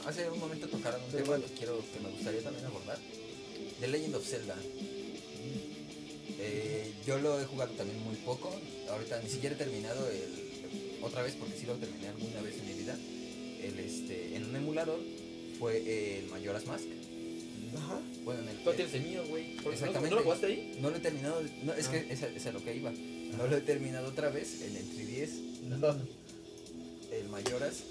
[0.07, 1.45] hace un momento tocaron un Pero tema bueno.
[1.47, 2.99] que quiero, que me gustaría también abordar.
[3.81, 4.57] The Legend of Zelda.
[6.39, 8.55] Eh, yo lo he jugado también muy poco.
[8.89, 10.53] Ahorita ni siquiera he terminado el.
[11.03, 12.97] Otra vez, porque sí lo terminé alguna vez en mi vida.
[13.63, 14.37] El este.
[14.37, 15.01] En un emulador
[15.59, 16.87] fue el Majora's Mask.
[17.77, 17.99] Ajá.
[18.25, 18.57] Bueno, en el.
[18.65, 19.55] Tú tienes el mío, güey.
[19.65, 20.11] ¿No- Exactamente.
[20.11, 20.79] ¿No lo jugaste ahí?
[20.81, 21.43] No lo he terminado.
[21.65, 21.91] No, es Ah.
[21.93, 22.93] que esa, esa es a lo que iba.
[23.37, 25.31] No lo he terminado otra vez en el 3DS.
[25.69, 25.97] No.
[27.13, 27.83] el Mayoras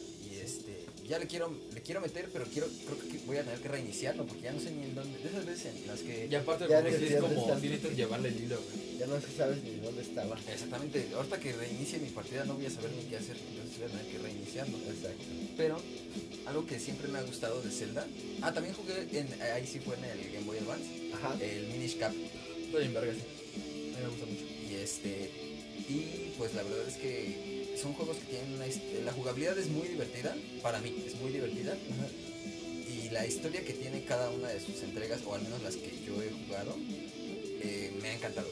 [1.12, 4.26] ya le quiero le quiero meter pero quiero creo que voy a tener que reiniciarlo
[4.26, 6.66] porque ya no sé ni en dónde de esas veces en las que Y aparte,
[6.70, 7.54] Ya si es pierdes como.
[7.54, 8.98] necesitas llevarle el hilo, güey.
[8.98, 10.40] Ya no sabes ni dónde estaba.
[10.54, 13.88] exactamente ahorita que reinicie mi partida no voy a saber ni qué hacer entonces voy
[13.88, 15.24] a tener que reiniciarlo Exacto.
[15.58, 15.76] pero
[16.46, 18.08] algo que siempre me ha gustado de Zelda
[18.42, 21.36] ah también jugué en ahí sí fue en el Game Boy Advance Ajá.
[21.44, 22.14] el Minish Cap
[22.66, 23.20] Estoy en verga, sí.
[23.20, 24.46] A mí me gusta mucho.
[24.72, 25.30] y este
[25.90, 28.66] y pues la verdad es que son juegos que tienen una
[29.06, 31.76] la jugabilidad es muy divertida para mí es muy divertida.
[32.88, 35.92] Y la historia que tiene cada una de sus entregas, o al menos las que
[36.06, 36.76] yo he jugado,
[37.62, 38.48] eh, me ha encantado.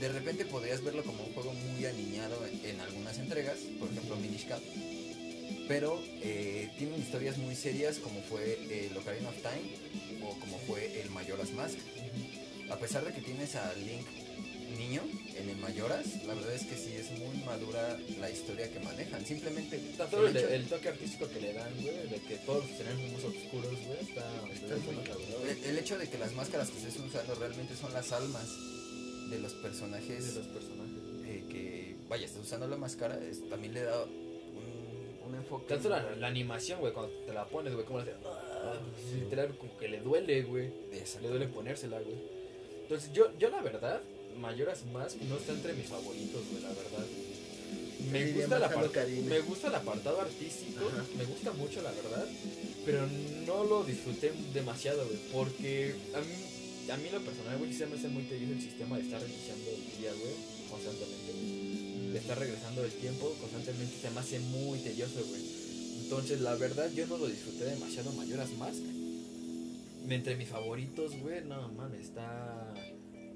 [0.00, 4.46] De repente podrías verlo como un juego muy aniñado en, algunas entregas, por ejemplo Minish
[4.46, 4.60] Cap,
[5.68, 11.00] pero eh, tienen historias muy serias como fue el Ocarina of Time o como fue
[11.00, 11.78] el Majora's Mask.
[12.70, 14.06] A pesar de que tienes a Link
[14.76, 15.02] niño
[15.36, 19.24] en el Majora's, la verdad es que sí es muy madura la historia que manejan.
[19.26, 22.36] Simplemente Está todo el, el hecho- el toque artístico que le dan, güey, de que
[22.46, 25.50] todos son más oscuros, güey, está, Está muy.
[25.50, 28.46] El, el hecho de que las máscaras que estés usando realmente son las almas
[29.30, 30.96] de los de personajes los personajes.
[31.26, 35.66] eh, que, vaya, estás usando la máscara, es- también le da un, un enfoque.
[35.68, 38.20] Tanto la, la animación, güey, cuando te la pones, güey, como le hace.
[38.24, 38.74] ah,
[39.14, 40.70] literal, como que le duele, güey.
[41.20, 42.16] Le duele ponérsela, güey.
[42.82, 44.00] Entonces, yo, yo la verdad,
[44.40, 47.06] Mayoras Mask no está entre mis favoritos, güey, la verdad.
[48.10, 48.90] Me gusta, la más
[49.24, 51.04] me gusta el apartado artístico, Ajá.
[51.18, 52.26] me gusta mucho, la verdad.
[52.84, 53.06] Pero
[53.46, 57.96] no lo disfruté demasiado, güey, porque a mí, a mí lo personal, güey, se me
[57.96, 60.34] hace muy tedioso el sistema de estar reiniciando el día, güey,
[60.70, 62.12] constantemente, güey.
[62.12, 65.42] De estar regresando el tiempo constantemente se me hace muy tedioso, güey.
[66.02, 68.82] Entonces, la verdad, yo no lo disfruté demasiado Mayoras Mask.
[70.08, 72.72] Entre mis favoritos, güey, no mames, está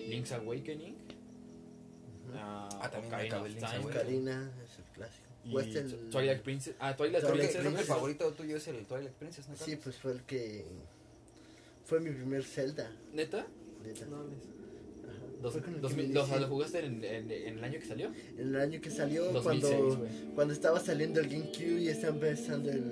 [0.08, 0.94] Link's Awakening.
[0.94, 2.32] Ujú.
[2.36, 5.26] ah, Ah, también acabé of Link's Time, Ocarina es el clásico.
[5.44, 6.74] y O este el- Twilight Princess.
[6.78, 7.56] Ah, Twilight que, Princess.
[7.60, 9.56] creo que el favorito tuyo es el Twilight Princess, ¿no?
[9.56, 10.64] Sí, pues fue el que.
[11.84, 12.90] Fue mi primer Zelda.
[13.12, 13.46] ¿Neta?
[13.84, 14.06] neta.
[14.06, 14.24] No.
[15.42, 18.12] Dos- dos me ¿Lo, jugaste en, en- en el año que salió?
[18.36, 22.70] En el año que salió, 2006, cuando, cuando estaba saliendo el GameCube y estaba empezando
[22.70, 22.82] el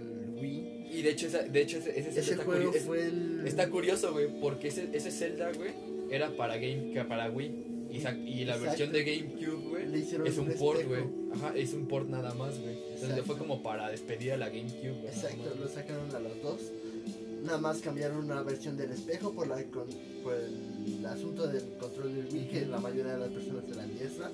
[0.40, 0.88] Wii.
[0.90, 3.42] Y de hecho, esa, de hecho ese, ese Zelda Ese está, juego fue el.
[3.46, 5.72] está curioso, güey, porque ese, ese Zelda, güey,
[6.10, 7.66] era para Game, que para Wii.
[7.90, 8.64] Y, sa- y la Exacto.
[8.64, 11.04] versión de GameCube, güey, Le hicieron es un un port, güey.
[11.34, 12.74] Ajá, es un port nada más, güey.
[12.76, 13.24] Entonces Exacto.
[13.24, 15.06] fue como para despedir a la GameCube, güey.
[15.06, 16.60] Exacto, lo sacaron a los dos.
[17.44, 19.86] Nada más cambiaron una versión del espejo por, la, con-
[20.22, 24.30] por el asunto del control del Wii, que la mayoría de las personas eran diestra.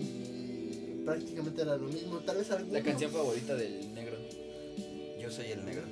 [0.00, 2.18] Y prácticamente era lo mismo.
[2.20, 2.72] Tal vez algunos...
[2.72, 4.16] La canción favorita del negro.
[5.20, 5.82] Yo soy el negro.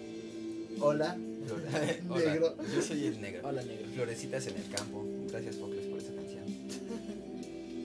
[0.81, 1.17] Hola,
[2.11, 2.55] Hola, Negro.
[2.75, 3.41] Yo soy el negro.
[3.49, 3.87] Hola, negro.
[3.95, 5.05] Florecitas en el campo.
[5.31, 6.45] Gracias, Focles, por esa canción.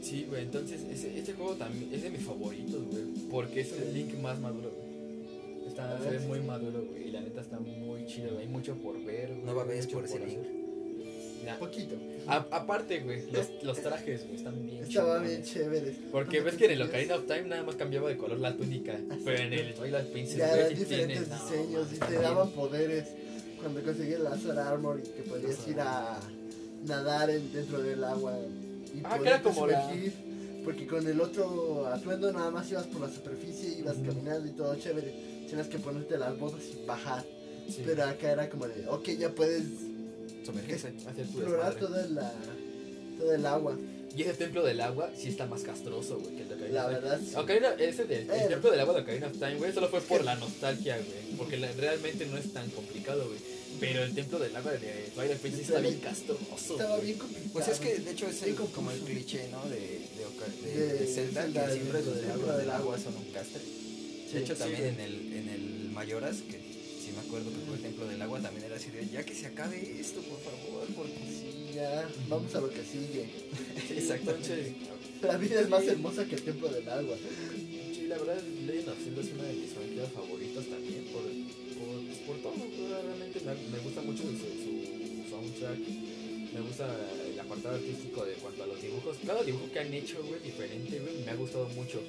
[0.01, 3.03] Sí, güey, entonces ese, ese juego también es de mis favoritos, güey.
[3.29, 5.67] Porque es el Link más maduro, güey.
[5.67, 6.45] Está, A se ve ver, muy sí.
[6.45, 7.07] maduro, güey.
[7.09, 8.41] Y la neta está muy chido, güey.
[8.41, 9.41] Hay mucho por ver, güey.
[9.45, 10.39] No babes mucho por ese Link.
[11.45, 11.95] Nah, poquito.
[12.27, 15.29] a- aparte, güey, los, los trajes, güey, están bien Estaba chingones.
[15.29, 15.95] bien chévere.
[16.11, 18.99] Porque ves que en el Ocarina of Time nada más cambiaba de color la túnica.
[19.23, 23.05] Pero en el Twilight Princess, güey, diferentes tienes, no, diseños mames, y te daban poderes.
[23.61, 26.19] Cuando conseguías el Azar Armor y que podías ir a
[26.85, 28.37] nadar en- dentro del agua
[28.93, 30.13] y Ah, era como la- sumergir.
[30.63, 34.07] Porque con el otro atuendo nada más ibas por la superficie, ibas Ujú.
[34.07, 35.45] caminando y todo chévere.
[35.49, 37.25] Tenías que ponerte las botas y bajar.
[37.67, 39.63] Sí, Pero acá era como de, ok, ya puedes
[40.45, 40.87] Sumergirse.
[41.07, 41.79] hacer tu explorar desmadre.
[41.79, 42.33] toda la,
[43.17, 43.77] toda el agua.
[44.15, 47.35] Y ese templo del agua sí está más castroso, güey, que el La verdad, sí.
[47.35, 48.45] Ocarina, ese del el Eh.
[48.49, 51.37] templo del agua de Ocarina of Time, güey, solo fue por la nostalgia, güey.
[51.37, 53.39] Porque la- realmente no es tan complicado, güey.
[53.79, 56.73] Pero el templo del agua de Twilight Princess está bien castroso.
[56.73, 57.49] Estaba bien complicado.
[57.53, 59.63] Pues es que de hecho es el- como el cliché, ¿no?
[59.69, 62.69] De, de, de- De de Zelda, Zelda, que siempre del los templo templos del del
[62.75, 62.99] agua agua.
[62.99, 63.61] son un castre.
[63.61, 66.59] Sí, De hecho sí, también en el, en el Mayoras, que
[67.03, 69.33] si me acuerdo que fue el templo del agua, también era así de, ya que
[69.33, 73.25] se acabe esto, por favor, porque Sí, ya, vamos a lo que sigue.
[73.89, 74.73] Entonces,
[75.21, 77.15] La vida es más hermosa que el templo del agua.
[77.93, 81.03] sí, la verdad, Legend of Zelda es una de mis franquicias favoritas también.
[81.11, 82.65] Por, por, por todo,
[83.03, 85.79] realmente me, me gusta mucho su, su soundtrack.
[86.53, 86.87] Me gusta
[87.31, 89.17] el apartado artístico de cuanto a los dibujos.
[89.25, 92.01] Cada dibujo que han hecho, güey, diferente, güey, me ha gustado mucho.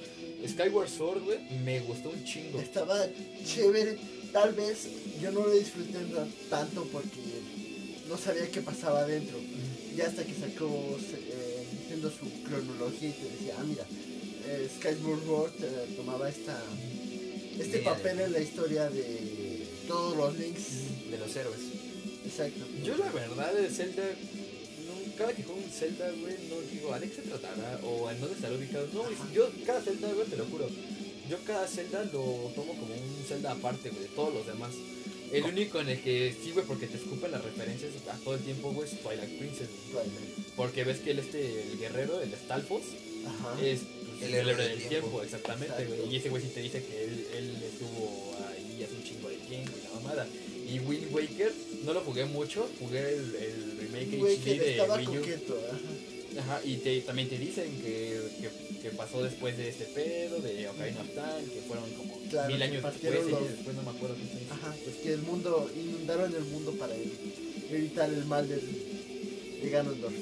[0.47, 2.59] Skyward Sword, güey, me gustó un chingo.
[2.59, 2.97] Estaba
[3.45, 3.97] chévere.
[4.33, 4.87] Tal vez
[5.21, 7.19] yo no lo disfruté ta- tanto porque
[8.09, 9.37] no sabía qué pasaba adentro.
[9.95, 10.97] Ya hasta que sacó
[12.09, 13.85] su cronología y te decía, ah, mira,
[14.47, 16.61] eh, Skyward Sword eh, tomaba esta,
[17.59, 21.09] este papel de- en la historia de todos los links.
[21.11, 21.59] de los héroes.
[22.25, 22.65] Exacto.
[22.83, 26.99] Yo la verdad de Zelda, no, cada que juego un Zelda, güey, no digo, ¿a
[26.99, 27.79] de qué se tratará?
[27.83, 28.87] O en dónde estará ubicado.
[28.93, 30.69] No, yo cada Zelda, güey, te lo juro.
[31.29, 34.71] Yo cada Zelda lo tomo como un Zelda aparte, güey, de todos los demás.
[35.31, 38.41] El único en el que sí, güey, porque te escupen las referencias a todo el
[38.41, 39.69] tiempo, güey, es Twilight Princess.
[39.91, 40.05] güey.
[40.05, 40.47] Twilight.
[40.55, 42.81] Porque ves que el, este, el guerrero, el Stalfos,
[43.25, 43.57] Ajá.
[43.63, 43.79] es
[44.19, 44.89] pues, El héroe del tiempo.
[44.89, 46.13] tiempo, exactamente, güey.
[46.13, 49.37] Y ese güey sí te dice que él, él estuvo ahí hace un chingo de
[49.37, 50.27] tiempo y la mamada.
[50.67, 51.51] Y Wind Waker,
[51.83, 55.21] no lo jugué mucho, jugué el, el remake HD de Wii U.
[55.21, 55.59] coqueto.
[55.69, 55.79] Ajá.
[56.39, 58.49] Ajá, y te, también te dicen que, que,
[58.81, 62.61] que pasó después de este pedo, de Ocarina of Time, que fueron como Claro, mil
[62.61, 64.41] años después, partieron y los- después no me acuerdo qué fue.
[64.55, 66.93] Ajá, pues que el mundo, inundaron el mundo para
[67.69, 68.61] evitar el mal del,
[69.61, 70.13] de Ganondorf.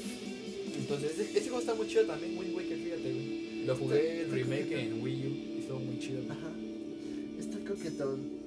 [0.78, 3.66] Entonces, ese, ese juego está muy chido también, Wind Waker, fíjate, güey.
[3.66, 6.22] Lo jugué el remake en Wii U, y estuvo muy chido.
[6.30, 6.52] Ajá.
[7.40, 8.40] Está coquetón.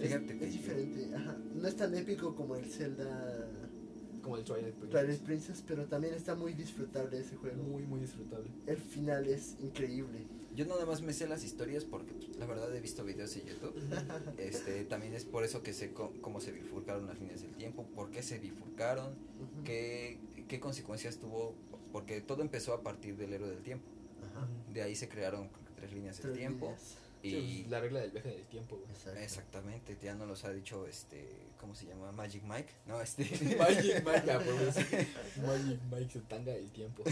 [0.00, 1.14] Es, Fíjate que es yo- diferente.
[1.14, 1.36] Ajá.
[1.54, 3.45] No es tan épico como el Zelda
[4.26, 4.90] Como el Twilight Princess.
[5.00, 7.62] Twilight Princess, pero también está muy disfrutable ese juego.
[7.62, 8.50] Muy, muy disfrutable.
[8.66, 10.26] El final es increíble.
[10.54, 13.44] Yo nada más me sé las historias porque pues, la verdad he visto videos en
[13.46, 13.74] YouTube.
[14.38, 18.10] Este, también es por eso que sé cómo se bifurcaron las líneas del tiempo, por
[18.10, 19.14] qué se bifurcaron,
[19.64, 21.54] qué, qué consecuencias tuvo,
[21.92, 23.86] porque todo empezó a partir del héroe del tiempo.
[24.32, 24.48] Ajá.
[24.72, 26.66] De ahí se crearon tres líneas del Tres tiempo.
[26.66, 26.96] líneas.
[27.30, 28.90] Sí, Y pues, la regla del viaje del tiempo, güey.
[28.90, 29.20] Exacto.
[29.20, 32.12] exactamente, ya nos los ha dicho este, ¿cómo se llama?
[32.12, 32.72] Magic Mike.
[32.86, 33.24] No, este
[33.58, 34.82] Magic Mike, a huevo, sí.
[35.46, 37.04] Magic Mike se tanga el tiempo.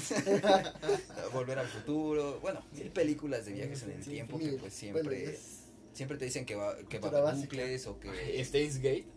[1.33, 2.41] Volver al futuro.
[2.41, 5.39] Bueno, mil películas de viajes en el tiempo que pues siempre Bueno,
[5.93, 9.14] siempre te dicen que va que va a bucles o que Steins Gate.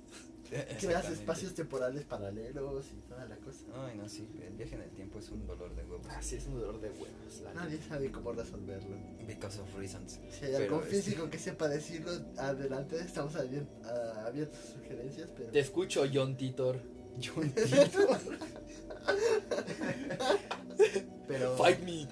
[0.79, 3.59] Creas espacios temporales paralelos y toda la cosa.
[3.75, 6.05] Ay, no, sí, el viaje en el tiempo es un dolor de huevos.
[6.09, 7.41] Ah, sí, es un dolor de huevos.
[7.43, 8.95] la Nadie sabe cómo resolverlo.
[9.27, 10.19] Because of reasons.
[10.31, 14.73] Si hay Pero, algún este- físico que sepa decirlo, adelante, estamos abier- a- abiertos a
[14.73, 15.49] sugerencias, pero...
[15.51, 16.79] Te escucho, John Titor.
[17.21, 17.51] John
[21.27, 22.07] pero Fight me.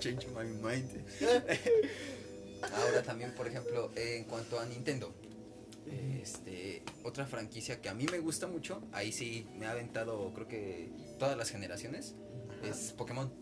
[0.00, 0.90] Change my mind.
[2.74, 5.12] Ahora también, por ejemplo, eh, en cuanto a Nintendo,
[5.90, 10.48] este, otra franquicia que a mí me gusta mucho, ahí sí me ha aventado, creo
[10.48, 12.14] que todas las generaciones,
[12.62, 13.32] es Pokémon.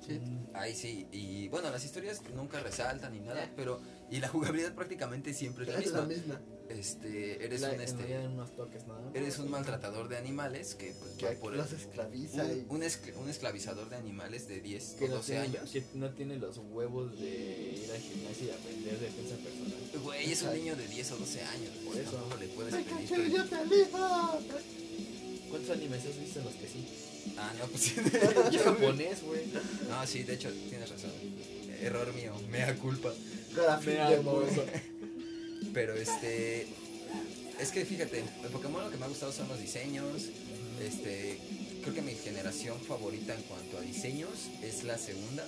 [0.00, 0.20] Sí.
[0.54, 5.34] Ahí sí, y bueno, las historias nunca resaltan ni nada, pero y la jugabilidad prácticamente
[5.34, 6.40] siempre es la es la misma.
[6.70, 8.98] Este, eres La- un este, unos toques más.
[9.14, 12.76] eres un maltratador de animales que pues, Que va por el- los esclaviza y un,
[12.76, 15.70] un, escl- un esclavizador de animales de 10 que o no, 12 tiene, años.
[15.70, 20.02] que no tiene los huevos de ir al gimnasio y aprender defensa personal.
[20.02, 21.70] Güey, es un niño de 10 o 12 años.
[21.84, 22.10] Por eso.
[22.10, 23.08] eso le puedes ¡Ay, pedir.
[23.08, 24.40] cacho, que- yo te elijo!
[25.50, 26.86] ¿Cuántos animes has visto en los que sí?
[27.38, 27.94] Ah, no, pues sí.
[27.98, 29.42] Es japonés, güey.
[29.88, 31.10] No, sí, de hecho, tienes razón.
[31.80, 33.12] Error mío, mea culpa.
[33.54, 34.30] Graphic Me demo.
[34.32, 34.64] acuerdo.
[35.72, 36.66] Pero este.
[37.60, 40.24] Es que fíjate, el Pokémon lo que me ha gustado son los diseños.
[40.82, 41.38] Este.
[41.82, 44.30] Creo que mi generación favorita en cuanto a diseños
[44.62, 45.46] es la segunda.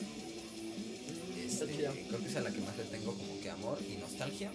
[1.44, 1.66] Este,
[2.09, 4.51] creo que es a la que más le tengo como que amor y nostalgia.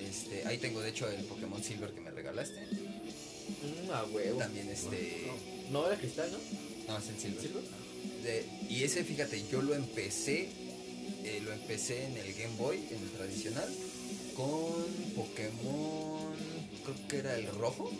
[0.00, 2.60] Este, ahí tengo de hecho el Pokémon Silver que me regalaste.
[2.66, 4.38] Mm, a huevo.
[4.38, 5.26] También este.
[5.70, 6.38] No era cristal, ¿no?
[6.92, 7.40] No, es el Silver.
[7.42, 7.62] ¿Silver?
[8.22, 10.48] De- y ese, fíjate, yo lo empecé,
[11.24, 13.68] eh, lo empecé en el Game Boy, en el tradicional,
[14.36, 16.34] con Pokémon,
[16.84, 17.90] creo que era el rojo.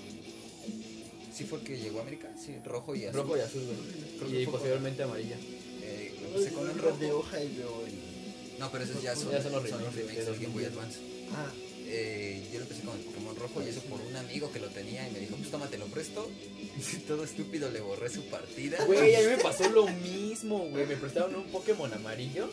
[1.34, 3.20] Sí fue que llegó a América, sí, rojo y azul.
[3.22, 3.62] Rojo y azul,
[4.16, 4.32] Creo güey.
[4.32, 5.36] que Y posteriormente amarilla.
[5.82, 6.96] Eh, empecé con el rojo.
[6.96, 9.94] de hoja y luego el- No, pero esos ya son, Ya son los son los
[9.94, 10.72] remakes remakes de del Game Boy 2010.
[10.72, 10.98] Advance.
[11.34, 11.52] Ah,
[11.88, 14.66] Eh, yo lo empecé con el Pokémon rojo y eso por un amigo que lo
[14.70, 16.28] tenía y me dijo, pues toma, te lo presto.
[16.76, 18.84] Y todo estúpido le borré su partida.
[18.86, 20.84] Güey, a mí me pasó lo mismo, güey.
[20.86, 22.50] Me prestaron un Pokémon amarillo.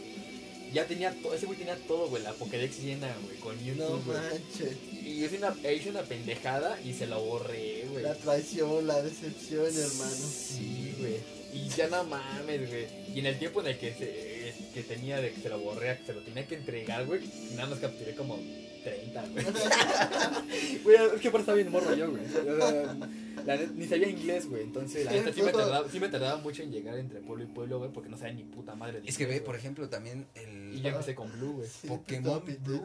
[0.73, 2.23] Ya tenía todo, ese güey tenía todo, güey.
[2.23, 4.17] La Pokédex llena, güey, con no YouTube, güey.
[4.17, 4.77] manches.
[4.91, 8.03] Y hice una, hice una pendejada y se la borré, güey.
[8.03, 10.11] La traición, la decepción, hermano.
[10.11, 11.17] Sí, güey.
[11.53, 12.87] Y ya no mames, güey.
[13.13, 15.91] Y en el tiempo en el que, se, que tenía de que se lo borré,
[15.91, 17.21] a que se lo tenía que entregar, güey,
[17.55, 18.39] nada más capturé como
[18.83, 19.45] 30, güey.
[20.83, 22.23] Güey, es que aparte estaba bien morro yo, güey.
[22.25, 22.97] O sea,
[23.45, 24.63] la neta, ni sabía inglés, güey.
[24.63, 27.47] Entonces, la neta sí me, tardaba, sí me tardaba mucho en llegar entre pueblo y
[27.47, 30.25] pueblo, güey, porque no sabía ni puta madre de Es que ve, por ejemplo, también
[30.35, 30.62] el...
[30.73, 31.69] Y yo empecé con Blue, güey.
[31.69, 32.81] Sí, Pokémon Blue.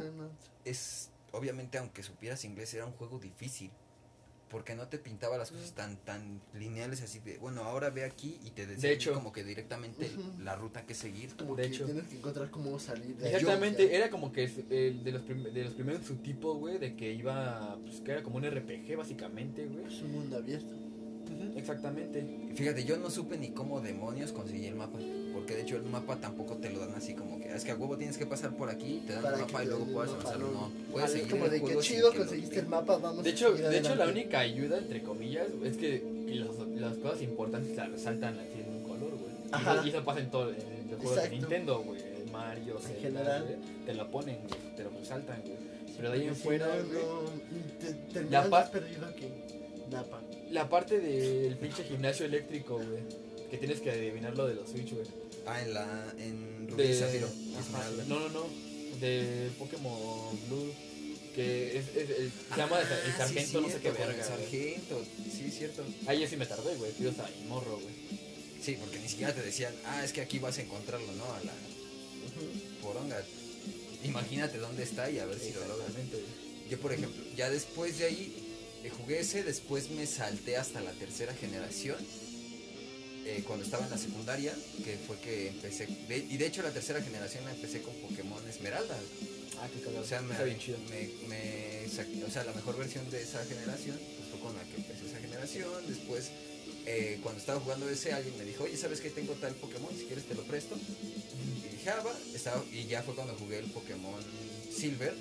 [0.65, 3.71] es obviamente aunque supieras inglés era un juego difícil
[4.51, 8.39] porque no te pintaba las cosas tan tan lineales así de bueno ahora ve aquí
[8.43, 9.13] y te decía De hecho.
[9.13, 10.11] como que directamente
[10.43, 11.85] la ruta que seguir Como De que hecho.
[11.85, 13.35] tienes que encontrar cómo salir de ahí.
[13.35, 16.97] Exactamente, era como que el de los, prim- de los primeros su tipo, güey, de
[16.97, 19.85] que iba, pues que era como un RPG básicamente, güey.
[19.85, 20.75] Es un mundo abierto.
[21.57, 22.25] Exactamente.
[22.55, 24.99] Fíjate yo no supe ni cómo demonios conseguí el mapa
[25.35, 27.71] porque de hecho el mapa tampoco te lo dan así como que "Ah, es que
[27.73, 29.89] a huevo tienes que pasar por aquí te dan Para el mapa y luego den
[29.89, 30.53] el puedas mapa, avanzar no.
[30.61, 32.65] no puedes Ah, seguir Como el de juego que sin chido que lo conseguiste den.
[32.65, 35.77] el mapa, vamos De a hecho, seguir de hecho la única ayuda, entre comillas, es
[35.77, 39.33] que los- las cosas importantes las resaltan así en un color, güey.
[39.33, 39.75] Y Ajá.
[39.77, 41.37] eso- Y eso pasa en todo en los juegos de Exacto.
[41.37, 42.01] Nintendo, güey.
[42.33, 43.43] Mario, Zelda, general.
[43.45, 45.57] güey, te lo ponen, güey, te lo resaltan, güey.
[45.97, 47.31] Pero de ahí en Si fuera, no, güey, no,
[47.81, 49.29] te, terminas perdido que
[49.91, 50.21] Napa.
[50.51, 53.03] La parte del pinche gimnasio eléctrico, güey,
[53.51, 55.07] que tienes que adivinar lo de los Switch, güey.
[55.47, 57.91] ah en la en Rubí De- Zafiro Ajá.
[58.07, 58.47] No, no, no.
[59.01, 60.73] De Pokémon Blue.
[61.35, 64.15] Que es, es- el- se llama el Ah, sí, sargento, no sé qué el verga.
[64.15, 64.27] güey.
[64.27, 66.91] sargento sí cierto Ahí yo sí me tardé, güey.
[66.99, 67.95] Yo estaba ahí morro, güey.
[68.61, 71.41] sí porque ni siquiera te decían ah es que aquí vas a encontrarlo no a
[71.45, 71.53] la
[72.83, 73.23] poronga.
[74.05, 75.91] Imagínate dónde está y a ver si lo logras.
[76.71, 78.48] Yo, por ejemplo, ya después de ahí
[78.85, 81.97] eh, jugué ese, después me salté hasta la tercera generación.
[83.27, 85.87] eh, cuando estaba en la secundaria, que fue que empecé.
[86.09, 88.97] de- y de hecho, la tercera generación la empecé con Pokémon Esmeralda.
[89.61, 90.03] Ah, qué cagado.
[90.03, 90.79] O sea, me, Está bien chido.
[90.89, 94.63] me, me saqué- o sea, la mejor versión de esa generación pues, fue con la
[94.65, 95.69] que empecé esa generación.
[95.87, 96.31] Después,
[96.87, 99.91] eh, cuando estaba jugando ese, alguien me dijo, oye, ¿sabes que tengo tal Pokémon?
[99.95, 100.77] Si quieres te lo presto.
[100.79, 102.17] Y dije, ah, va.
[102.35, 104.23] Estaba, y ya fue cuando jugué el Pokémon
[104.75, 105.15] Silver.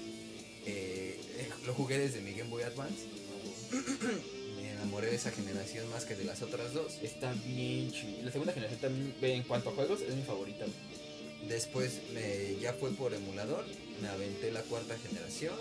[0.66, 1.20] Eh,
[1.66, 3.04] lo jugué desde mi Game Boy Advance.
[4.56, 6.98] Me enamoré de esa generación más que de las otras dos.
[7.02, 8.24] Está bien chido.
[8.24, 10.66] La segunda generación también, en cuanto a juegos, es mi favorita.
[11.48, 13.66] Después me, ya fue por emulador,
[14.02, 15.56] me aventé la cuarta generación.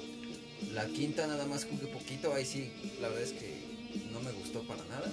[0.72, 3.54] La quinta nada más jugué poquito, ahí sí, la verdad es que
[4.10, 5.12] no me gustó para nada.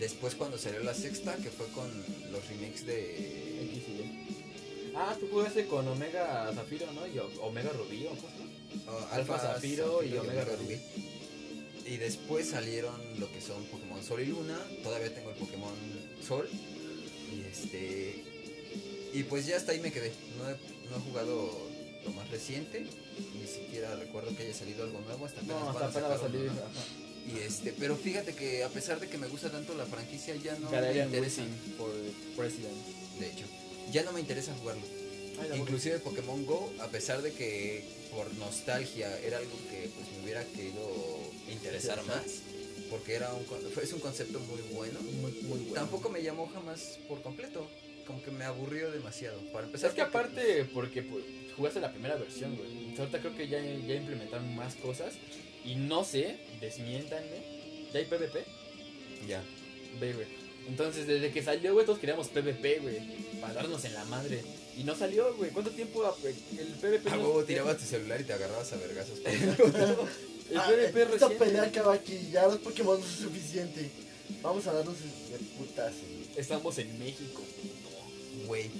[0.00, 1.88] Después cuando salió la sexta, que fue con
[2.32, 3.64] los remakes de...
[3.64, 4.92] X y Y.
[4.96, 7.06] Ah, tú jugaste con Omega Zafiro, ¿no?
[7.06, 8.12] Y Omega Rubí, ¿o
[8.90, 10.80] oh, Alfa Zafiro y Omega Rubí.
[11.86, 14.58] Y después salieron lo que son Pokémon Sol y Luna.
[14.82, 15.74] Todavía tengo el Pokémon
[16.26, 16.48] Sol.
[17.32, 18.24] Y este.
[19.12, 20.12] Y pues ya hasta ahí me quedé.
[20.38, 20.52] No he,
[20.90, 21.50] no he jugado
[22.04, 22.86] lo más reciente.
[23.40, 25.26] Ni siquiera recuerdo que haya salido algo nuevo.
[25.26, 26.50] Hasta apenas No, hasta apenas va a uno, salir.
[27.26, 30.58] Y este, pero fíjate que a pesar de que me gusta tanto la franquicia, ya
[30.58, 31.42] no me interesa.
[31.78, 31.90] Por
[32.36, 32.74] President.
[33.18, 33.44] De hecho,
[33.92, 34.82] ya no me interesa jugarlo.
[35.40, 40.24] Ay, Inclusive Pokémon Go, a pesar de que por nostalgia era algo que pues me
[40.24, 41.13] hubiera querido
[41.64, 42.24] interesar más,
[42.90, 43.44] porque era un
[43.82, 45.00] es un concepto muy bueno.
[45.00, 45.74] Muy, muy bueno.
[45.74, 47.68] Tampoco me llamó jamás por completo.
[48.06, 49.38] como que me aburrió demasiado.
[49.52, 51.24] Para empezar, Es que porque, aparte, porque pues,
[51.56, 52.70] jugaste la primera versión, güey.
[52.70, 55.14] Entonces, ahorita creo que ya, ya implementaron más cosas.
[55.64, 57.42] Y no sé, desmiéntanme.
[57.92, 58.44] ¿Ya hay PvP?
[59.26, 59.42] ya.
[60.00, 60.26] Ve, güey.
[60.68, 62.98] Entonces, desde que salió, güey, todos queríamos PvP, güey.
[63.40, 64.42] Para darnos en la madre.
[64.76, 65.50] Y no salió, güey.
[65.50, 67.08] ¿Cuánto tiempo ah, el PvP?
[67.10, 69.20] A no- huevo tirabas tu celular y te agarrabas a vergazos.
[70.50, 71.38] El Ah, PvP esta recién.
[71.38, 73.90] pelea acaba aquí, ya los Pokémon no es suficiente.
[74.42, 75.92] Vamos a darnos de putas.
[76.36, 77.42] Estamos en México.
[78.46, 78.70] Güey.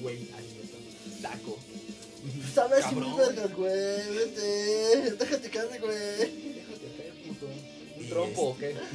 [0.00, 1.22] Güey, ahí estamos.
[1.22, 1.58] Taco.
[2.54, 3.72] Sabes un vergas, güey,
[4.16, 5.10] vete.
[5.18, 5.96] Déjate caer, güey.
[5.98, 7.46] Déjate caer, puto.
[7.98, 8.74] Un trompo, ¿o qué?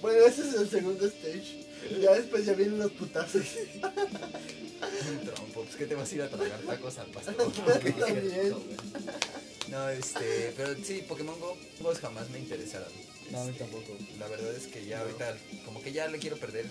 [0.00, 1.66] Bueno, ese es el segundo stage.
[2.00, 3.42] Ya después ya vienen los putazos.
[3.82, 5.62] Un trompo.
[5.64, 7.34] Pues que te vas a ir a tragar tacos al pastor.
[7.98, 8.54] También.
[9.70, 12.88] No, este, pero sí, Pokémon Go juegos jamás me interesaron.
[13.30, 13.96] No, a mí Este, tampoco.
[14.18, 15.04] La verdad es que ya No.
[15.04, 16.66] ahorita, como que ya le quiero perder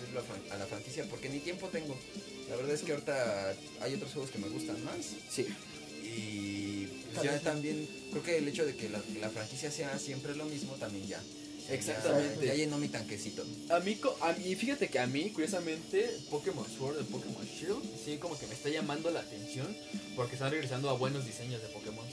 [0.52, 1.98] a la franquicia porque ni tiempo tengo.
[2.50, 5.06] La verdad es que ahorita hay otros juegos que me gustan más.
[5.30, 5.48] Sí.
[6.04, 10.36] Y pues, ya también, creo que el hecho de que la, la franquicia sea siempre
[10.36, 11.22] lo mismo también ya.
[11.70, 12.46] Exactamente.
[12.46, 13.44] Ya, ya llenó mi tanquecito.
[13.70, 17.82] A mí, co- a mí, fíjate que a mí, curiosamente, Pokémon Sword y Pokémon Shield,
[18.06, 19.76] sí, como que me está llamando la atención
[20.16, 22.06] porque están regresando a buenos diseños de Pokémon.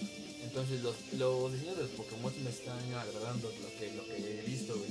[0.53, 4.43] Entonces, los, los diseños de los Pokémon me están agradando lo que, lo que he
[4.43, 4.91] visto, güey.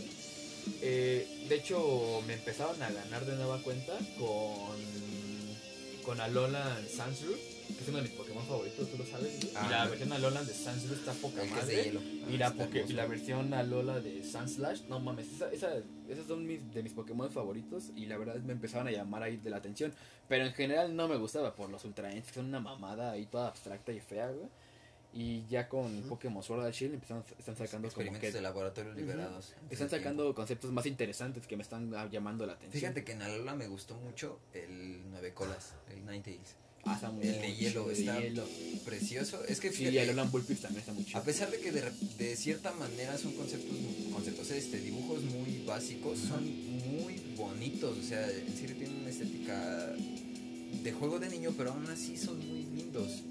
[0.82, 4.76] Eh, de hecho, me empezaron a ganar de nueva cuenta con,
[6.03, 9.38] con Alolan Sansru, que es uno de mis Pokémon favoritos, tú lo sabes.
[9.55, 9.89] Ah, y la güey.
[9.91, 11.84] versión Alolan de Sansru está poca madre.
[11.84, 12.01] hielo.
[12.28, 15.78] Y la, Poké- y la versión Alola de Sunslash, no mames, esa, esa-
[16.09, 19.38] esos son mis, de mis Pokémon favoritos y la verdad me empezaban a llamar ahí
[19.38, 19.93] de la atención.
[20.28, 23.28] Pero en general no me gustaba por los Ultra Ents, que son una mamada ahí
[23.28, 24.47] toda abstracta y fea, güey.
[25.14, 26.03] Y ya con.
[26.03, 28.34] Pokémon Sword and Shield empezaron, están sacando como experimentos que...
[28.34, 29.53] de laboratorio liberados.
[29.70, 32.80] Están sacando conceptos más interesantes que me están ah, llamando la atención.
[32.80, 36.55] Fíjate que en Alola me gustó mucho el nueve colas, el Nine Tails.
[36.84, 38.43] Ah, está muy el de hielo, está- hielo.
[38.86, 39.43] Precioso.
[39.47, 41.20] Es que Sí, fíjate, Alolan Bullpix también está muy chido.
[41.20, 43.78] a pesar de que de, de cierta manera son conceptos,
[44.12, 47.97] conceptos este, dibujos muy básicos, son muy bonitos.
[47.97, 49.93] O sea, en serio tienen una estética
[50.84, 53.22] de juego de niño, pero aún así son muy lindos.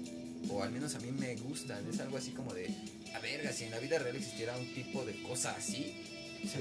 [0.49, 1.87] O al menos a mí me gustan.
[1.89, 2.67] Es algo así como de,
[3.13, 5.93] a verga, si en la vida real existiera un tipo de cosa así,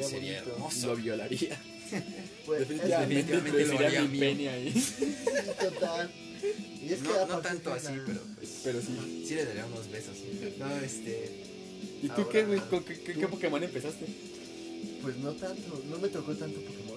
[0.08, 0.88] Sería hermoso.
[0.88, 1.58] Lo violaría.
[2.46, 4.72] Pues, Definitivamente, lo haría mi pene ahí.
[5.60, 6.08] total.
[6.88, 9.24] Y es No, tanto así, la- pero pues Pero sí.
[9.26, 10.16] sí le daría unos besos.
[10.58, 11.30] No, este...
[12.02, 12.60] ¿Y tú Ahora- qué, güey?
[12.60, 13.30] ¿Con qué, qué- qué ¿Tú?
[13.30, 14.06] Pokémon empezaste?
[15.02, 16.89] Pues no tanto, no me tocó tanto Pokémon.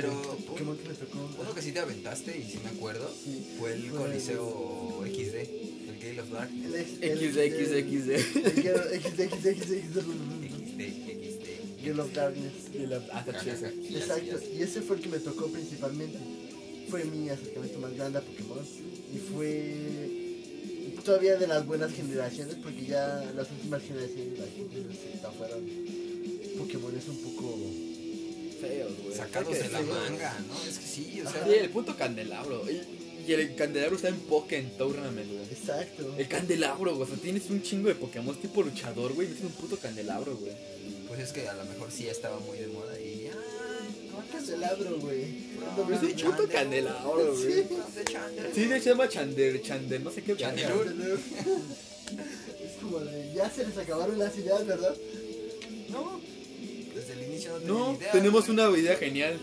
[0.00, 1.30] Pero Pokémon que me tocó.
[1.40, 5.34] Uno que sí te aventaste y sí me acuerdo Sí, fue el fue Coliseo XD,
[5.88, 6.50] el Gale of Dark.
[6.52, 8.12] El XD, de- XD,
[8.46, 11.84] el Gale- XD, XD, XD, XD, XD.
[11.84, 12.52] Gale of Darkness.
[13.12, 13.24] Ah,
[13.90, 16.18] Exacto, y ese fue el que me tocó principalmente.
[16.90, 18.58] Fue mi acercamiento más grande a Pokémon.
[19.14, 19.74] Y fue
[21.04, 25.60] todavía de las buenas generaciones, porque ya las últimas generaciones, la gente se está fueron
[26.58, 27.58] Pokémon es un poco.
[28.60, 29.16] Feos, güey.
[29.16, 30.68] Sacados de la sí, manga, ¿no?
[30.68, 31.44] Es que sí, o sea...
[31.44, 32.64] Sí, el puto candelabro.
[32.70, 32.82] Y,
[33.26, 35.44] y el candelabro está en Pokémon Tournament, güey.
[35.44, 36.14] Exacto.
[36.16, 37.02] El candelabro, güey.
[37.02, 39.28] O sea, tienes un chingo de Pokémon tipo luchador, güey.
[39.30, 40.52] Es un puto candelabro, güey.
[41.08, 43.28] Pues es que a lo mejor sí estaba muy de moda y...
[43.28, 45.26] ¡Ay, con Candelabro, güey.
[45.76, 47.52] No, No, Es puto candelabro, güey.
[47.52, 47.66] Sí.
[48.12, 48.54] Chandler.
[48.54, 50.36] Sí, hecho se llama Chander, Chander, no sé qué.
[50.36, 50.70] Chander.
[52.06, 54.94] Es como de, ya se les acabaron las ideas, ¿verdad?
[55.88, 56.20] No,
[57.36, 59.38] inicio no tenemos una idea genial.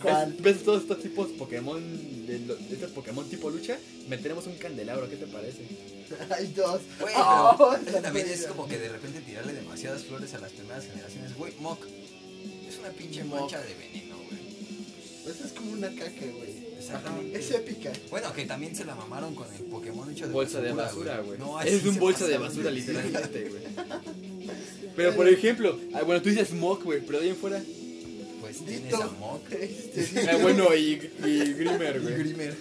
[0.00, 0.32] ¿Cuál?
[0.32, 1.80] ¿Ves, ves todos estos tipos Pokémon,
[2.26, 3.78] de, lo- de estos Pokémon tipo lucha?
[4.08, 5.60] Meteremos un candelabro, ¿qué te parece?
[6.30, 6.80] Hay dos.
[7.00, 10.84] Güey, Oh, pero también es como que de repente tirarle demasiadas flores a las primeras
[10.86, 11.36] generaciones.
[11.36, 11.84] Güey, Mok.
[12.68, 13.40] Es una pinche Mok.
[13.42, 14.40] mancha de veneno, güey.
[15.22, 16.62] Pues es como una caca, güey.
[16.78, 17.38] Exactamente.
[17.38, 17.92] Es épica.
[18.10, 21.38] Bueno, que también se la mamaron con el Pokémon hecho de Bolsa de basura, güey.
[21.38, 23.62] No, es un bolsa de basura, literalmente, güey.
[24.96, 27.62] Pero por ejemplo, ah, bueno, tú dices Smoke, güey, pero de ahí en fuera.
[28.40, 29.10] Pues tienes a.
[29.60, 32.14] Este, Ah, bueno, y, y Grimmer, güey.
[32.14, 32.54] Grimer.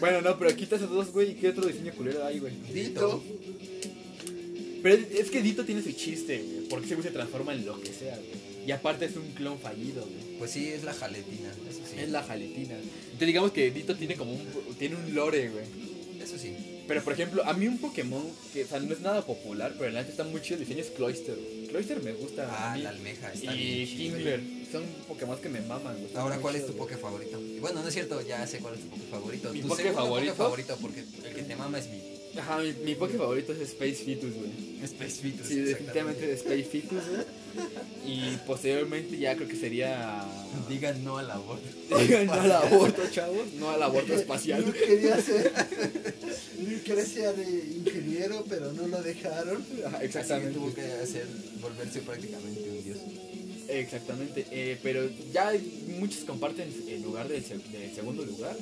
[0.00, 2.52] Bueno, no, pero quitas esos dos, güey, ¿y qué otro diseño culero hay, güey?
[2.72, 3.22] Dito.
[4.82, 7.64] Pero es, es que Dito tiene su chiste, güey, porque ese güey se transforma en
[7.64, 8.46] lo que sea, güey.
[8.66, 10.38] Y aparte es un clon fallido, güey.
[10.38, 11.50] Pues sí, es la jaletina.
[11.68, 12.00] Eso sí.
[12.00, 12.74] Es la jaletina.
[12.74, 14.44] Entonces digamos que Dito tiene como un,
[14.78, 15.64] tiene un lore, güey.
[16.20, 16.52] Eso sí.
[16.88, 18.22] Pero por ejemplo, a mí un Pokémon
[18.52, 20.82] que o sea, no es nada popular, pero en la está muy chido el diseño
[20.82, 21.36] es Cloyster.
[21.68, 22.82] Cloyster me gusta a Ah, mí.
[22.82, 23.86] la almeja está y.
[23.86, 24.40] Kingler.
[24.70, 26.74] Son Pokémon que me maman, Ahora, ¿cuál es tu.
[26.76, 27.40] Poké favorito?
[27.40, 29.52] Y Bueno, no es cierto, ya sé cuál es tu Poké favorito.
[29.52, 30.78] Mi Poké favorito.
[30.80, 32.00] Porque el que te mama es mi.
[32.38, 34.50] Ajá, mi, mi Poké favorito es Space Fetus, güey.
[34.84, 35.46] Space Fetus.
[35.46, 37.24] Sí, definitivamente de Space Fetus, güey.
[38.06, 40.22] Y posteriormente ya creo que sería.
[40.68, 41.64] Digan no al aborto.
[41.98, 43.52] Digan no al aborto, chavos.
[43.58, 44.64] No al aborto espacial.
[44.86, 45.52] Quería ser.
[46.60, 49.62] Ser eh, ingeniero, pero no lo dejaron.
[49.62, 50.04] Exactamente.
[50.06, 50.54] Exactamente.
[50.58, 51.26] tuvo que hacer,
[51.60, 52.98] volverse prácticamente un dios.
[53.68, 54.46] Exactamente.
[54.50, 55.52] Eh, pero ya
[55.98, 58.56] muchos comparten el lugar del, se- del segundo lugar.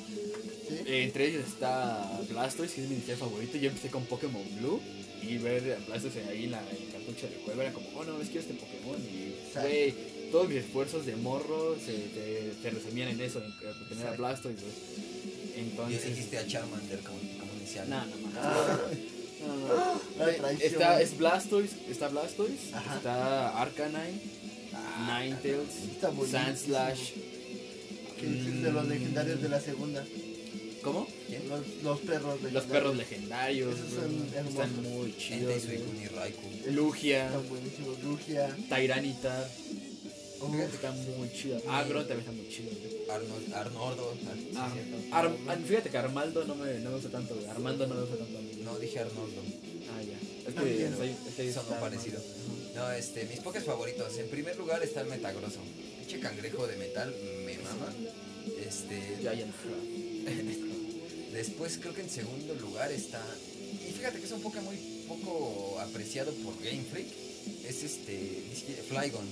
[0.69, 0.75] ¿sí?
[0.87, 3.57] Eh, entre ellos está Blastoise, que es mi inicial favorito.
[3.59, 4.81] Yo empecé con Pokémon Blue
[5.23, 8.05] y ver a Blastoise ahí en la en el cartucho de juego era como, oh
[8.05, 8.97] no, es que este Pokémon.
[9.01, 9.95] Y, güey,
[10.31, 14.13] todos mis esfuerzos de morro se, te- se resumían en eso, en eh, tener a.
[14.17, 15.05] Blastoise, güey.
[15.57, 16.05] Y Entonces.
[16.07, 17.19] elegiste a Charmander como
[17.65, 17.89] inicial.
[17.91, 18.41] No, no, no.
[18.41, 18.79] Ah,
[19.47, 20.49] No.
[20.59, 22.97] Está, es Blastoise, está Blastoise, Ajá.
[22.97, 24.21] está Arcanine,
[24.75, 26.31] ah, Ninetales.
[26.31, 27.11] Sandslash.
[28.19, 30.05] que es de los legendarios de la segunda.
[30.83, 31.07] ¿Cómo?
[31.49, 32.53] Los, los perros legendarios.
[32.53, 33.75] Los perros legendarios.
[33.79, 34.51] Esos son güey, hermosos.
[34.67, 35.63] Están muy chidos.
[35.65, 36.51] Y Raikou.
[36.73, 38.03] Lugia, Están buenísimos.
[38.03, 38.57] Lugia.
[38.69, 39.49] Tyranitar.
[40.41, 41.61] Oh, está muy chido.
[41.69, 42.71] Agro también está muy chido.
[43.11, 44.15] Arnold, Arnordo.
[44.57, 44.73] ah,
[45.13, 45.19] Ah.
[45.21, 47.35] Ar- ah, fíjate que Armaldo no me, no me gusta tanto.
[47.35, 47.47] güey.
[47.49, 48.39] Armando no me gusta tanto.
[48.65, 49.43] No, dije Arnoldo.
[49.93, 50.49] Ah, ya.
[50.49, 50.97] Es No que, entiendo.
[50.99, 52.21] soy- es que Sonó está parecido.
[52.75, 54.17] No, este, mis pokés favoritos.
[54.19, 55.61] En primer lugar está el Metagroso.
[56.01, 57.15] Pinche cangrejo de metal,
[57.47, 57.93] me mama.
[58.67, 59.19] Este.
[59.23, 59.53] Ya, ya no.
[61.33, 63.23] Después creo que en segundo lugar está.
[63.89, 64.77] Y fíjate que es un Pokémon muy
[65.09, 67.09] poco apreciado por Game Freak.
[67.67, 68.43] Es este.
[68.89, 69.27] Flygon.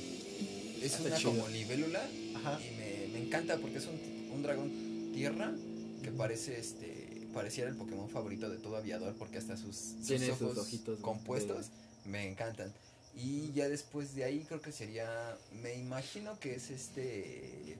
[0.82, 1.30] Es Está una chido.
[1.30, 2.02] como libélula.
[2.36, 2.60] Ajá.
[2.60, 2.81] Y me, me
[3.32, 3.98] encanta porque es un,
[4.34, 4.70] un dragón
[5.14, 5.52] tierra
[6.02, 7.26] que parece este.
[7.32, 10.98] Pareciera el Pokémon favorito de todo aviador porque hasta sus, sus Tiene sus ojos ojitos
[10.98, 11.66] de- compuestos
[12.04, 12.70] me encantan.
[13.16, 15.08] Y ya después de ahí creo que sería.
[15.62, 17.78] Me imagino que es este.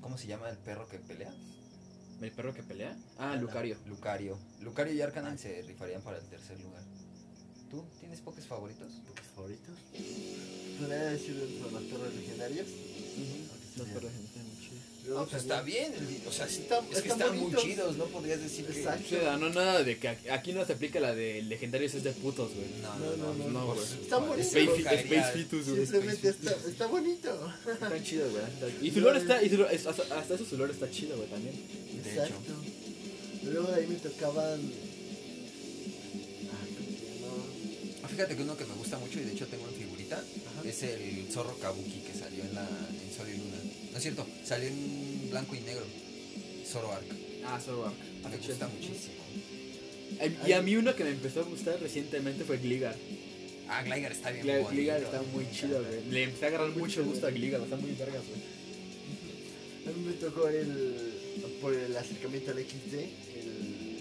[0.00, 1.32] ¿Cómo se llama el perro que pelea?
[2.20, 2.96] ¿El perro que pelea?
[3.18, 3.76] Ah, Lucario.
[3.86, 4.38] Lucario.
[4.60, 6.82] Lucario y Arcanine se rifarían para el tercer lugar.
[7.70, 8.92] ¿Tú tienes pokés favoritos?
[9.08, 9.74] ¿Pokés favoritos?
[10.78, 12.66] Podría decir dentro de los perros legendarios.
[13.76, 14.37] Los perros están
[15.14, 15.92] pues está bien.
[16.28, 17.96] O sea, sí, Está- es que están muy chidos.
[17.96, 18.78] No podrías decir que.
[18.78, 19.36] Exacto.
[19.38, 22.66] No, nada de que aquí- no se aplica la de legendarios es de putos, güey.
[22.82, 23.88] No, No, no, no, no, por güey.
[24.28, 24.46] bonitos.
[24.46, 25.86] eso Space, Fetus, güey.
[25.86, 27.52] Simplemente está, está bonito.
[27.72, 28.88] Están chidos, güey.
[28.88, 31.16] Y su lore está, y su lore- es- hasta, hasta eso su lore está chido,
[31.16, 31.54] güey, también.
[32.04, 32.52] De Exacto.
[33.44, 34.60] Luego de ahí me tocaban.
[36.50, 38.04] Ah.
[38.04, 40.68] Ah, Fíjate que uno que me gusta mucho y de hecho tengo en figurita Ajá.
[40.68, 43.47] es el zorro kabuki que salió en la en Sol y Luna.
[43.98, 45.84] No es cierto, salió en blanco y negro.
[46.64, 47.04] Zoro Arc.
[47.44, 47.96] Ah, Zoroark.
[48.30, 49.16] Me gusta muchísimo.
[50.46, 52.94] Y a mí uno que me empezó a gustar recientemente fue Gligar.
[53.68, 54.76] Ah, Gligar está bien Gligar, bonito.
[54.80, 56.04] Gligar está muy chido, güey.
[56.12, 58.40] Le empecé a agarrar mucho gusto a Gligar, está muy vergas, güey.
[59.88, 61.14] A mí me tocó el.
[61.60, 62.94] Por el acercamiento al XD.
[62.94, 63.98] El.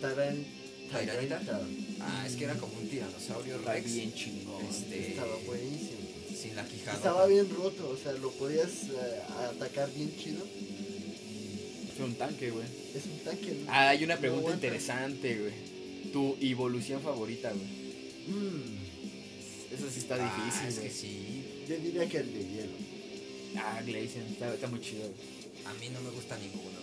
[0.00, 0.46] Taran.
[0.90, 1.42] ¿Tyranitar?
[2.00, 3.92] Ah, es que era como un tiranosaurio Está Rex.
[3.92, 4.64] bien chingón.
[4.64, 5.95] Este, Estaba buenísimo.
[6.46, 6.96] Sin la quijada.
[6.96, 9.20] Estaba bien roto, o sea, lo podías eh,
[9.52, 10.44] atacar bien chido.
[11.94, 12.66] Es un tanque, güey.
[12.94, 13.52] Es un tanque.
[13.64, 13.72] ¿no?
[13.72, 16.12] Ah, hay una pregunta interesante, güey.
[16.12, 17.66] Tu evolución favorita, güey.
[18.28, 20.88] Mm, Eso sí está Ah, difícil, es güey.
[20.88, 21.44] que sí.
[21.68, 22.76] yo diría que el de hielo.
[23.56, 25.12] Ah, Glacian, está, está muy chido, güey.
[25.64, 26.76] A mí no me gusta ninguno.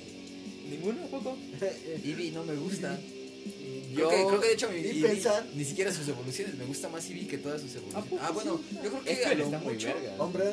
[0.70, 1.38] ¿Ninguno, poco?
[2.04, 3.00] Eevee no me gusta.
[3.94, 4.10] Yo...
[4.10, 6.56] Creo, que, creo que de hecho mi y Eevee, pensar- ni siquiera sus evoluciones.
[6.56, 8.20] Me gusta más Eevee que todas sus evoluciones.
[8.22, 8.76] Ah, bueno, sí?
[8.84, 10.16] yo creo que Es que a él lo está muy mucho- verga.
[10.20, 10.44] Hombre,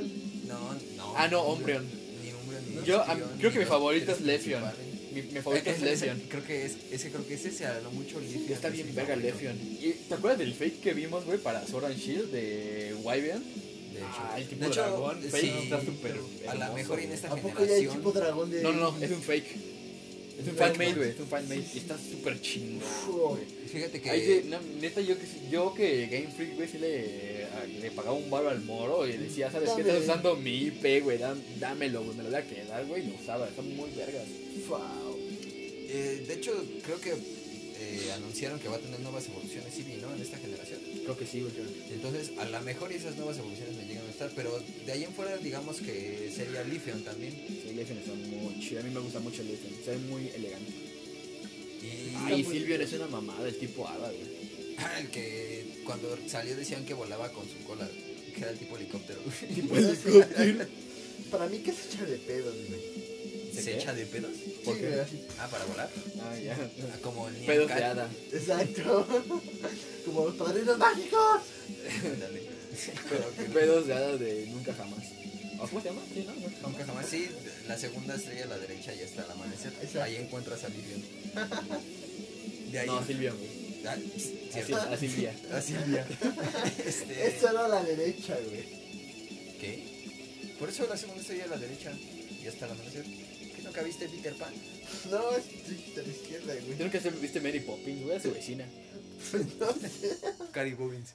[0.47, 1.15] No, no.
[1.17, 1.85] Ah, no, Umbreon.
[2.23, 4.63] Ni Umbreon, ni Yo, Espeon, a- creo que ni mi favorito es Lefion.
[5.15, 6.23] Mi, mi favorito es ese- Lefion.
[6.29, 8.53] Creo que es, ese creo que es ese, a lo mucho Lefion.
[8.53, 9.17] Está es bien verga.
[9.17, 9.57] Lefion.
[9.81, 13.43] ¿Y ¿Te acuerdas del fake que vimos, güey, para Sword and Shield de Wyvern?
[13.43, 17.01] De hecho, Ah, el tipo de hecho, dragón, fake, sí, está súper A lo mejor
[17.01, 18.15] en esta ¿a poco ya hay tipo generación.
[18.15, 18.63] dragón de.?
[18.63, 19.57] No, no, no, es un fake.
[20.41, 21.63] Es un fanmade, güey, es un fanmade.
[21.75, 23.39] Y está súper chingón.
[23.71, 24.45] Fíjate que.
[24.49, 28.29] No, neta, yo que, yo que Game Freak, güey, sí le, a- le pagaba un
[28.31, 29.83] barro al moro y le decía, ¿sabes qué?
[29.83, 29.91] Dame.
[29.99, 31.19] Estás usando mi IP, güey,
[31.59, 34.27] dámelo, güey, me lo voy a quedar, güey, y lo usaba, está muy vergas.
[34.69, 35.19] Wow.
[35.93, 36.53] eh, de hecho,
[36.85, 37.15] creo que
[37.81, 40.15] eh, anunciaron que va a tener nuevas evoluciones Eevee, ¿no?
[40.15, 40.81] En esta generación.
[41.03, 41.53] Creo que sí, güey.
[41.91, 45.15] Entonces, a lo mejor esas nuevas evoluciones me llegan a gustar, pero de ahí en
[45.15, 47.33] fuera, digamos que sería Leafeon también.
[47.33, 50.73] Sí, Legion está muy chido, a mí me gusta mucho Legion, se ve muy elegante.
[51.83, 52.83] Y Ay, muy Silvion bien.
[52.83, 54.41] es una mamada, el tipo hada, güey.
[55.01, 57.89] el que cuando salió decían que volaba con su cola,
[58.35, 59.21] que era el tipo helicóptero.
[59.55, 60.67] Tipo helicóptero.
[61.31, 62.81] Para mí que se echa de pedos, güey.
[63.53, 64.33] ¿Se echa de pedos?
[64.65, 65.03] ¿Por Sí, qué?
[65.39, 65.89] Ah, para volar.
[66.23, 66.55] Ah, ya.
[66.55, 67.85] Ah, Como el Pedos de Niantic.
[67.99, 68.09] hada.
[68.33, 69.07] Exacto.
[70.07, 71.41] Como los padrinos mágicos.
[72.21, 72.43] Dale.
[73.09, 75.05] Pero Pedos de hada de nunca jamás.
[75.59, 76.03] ¿O ¿Cómo se llama?
[76.15, 76.69] Sí, ¿no?
[76.69, 77.07] Nunca jamás.
[77.07, 77.29] Sí,
[77.69, 79.73] la segunda estrella a la derecha y hasta el amanecer.
[79.75, 80.03] Exacto.
[80.03, 81.03] Ahí encuentras a Vivian.
[82.73, 82.87] De ahí.
[82.87, 83.33] No, Silvia.
[83.87, 83.97] Ah, A,
[84.53, 84.77] cierto.
[84.77, 85.35] Sil- a Silvia.
[85.53, 86.07] A Silvia.
[86.87, 87.27] Este.
[87.29, 88.65] Es solo a la derecha, güey.
[89.61, 90.55] ¿Qué?
[90.59, 91.93] Por eso la segunda estrella a la derecha
[92.43, 93.05] y hasta el amanecer.
[93.71, 94.53] ¿Qué nunca viste Peter Pan?
[95.11, 95.45] No, es
[95.99, 96.91] a la izquierda, güey.
[96.91, 98.67] Que ser, viste Mary Poppins, güey, a su vecina.
[99.61, 100.17] No sé,
[100.51, 101.11] Cary Bobbins.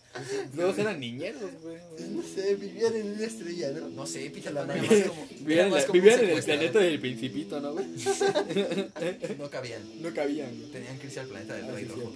[0.56, 1.78] Luego eran niñeros, güey.
[2.12, 3.90] no sé, vivían en una estrella, ¿no?
[3.90, 5.28] No sé, Peter Pan era más como.
[5.40, 7.86] Vivían, en más la- como un vivían en el planeta del Principito, ¿no, güey?
[9.40, 9.82] No cabían.
[10.02, 10.72] No cabían, güey.
[10.72, 12.14] Tenían que irse al planeta del Ah, Rey sí, Rojo.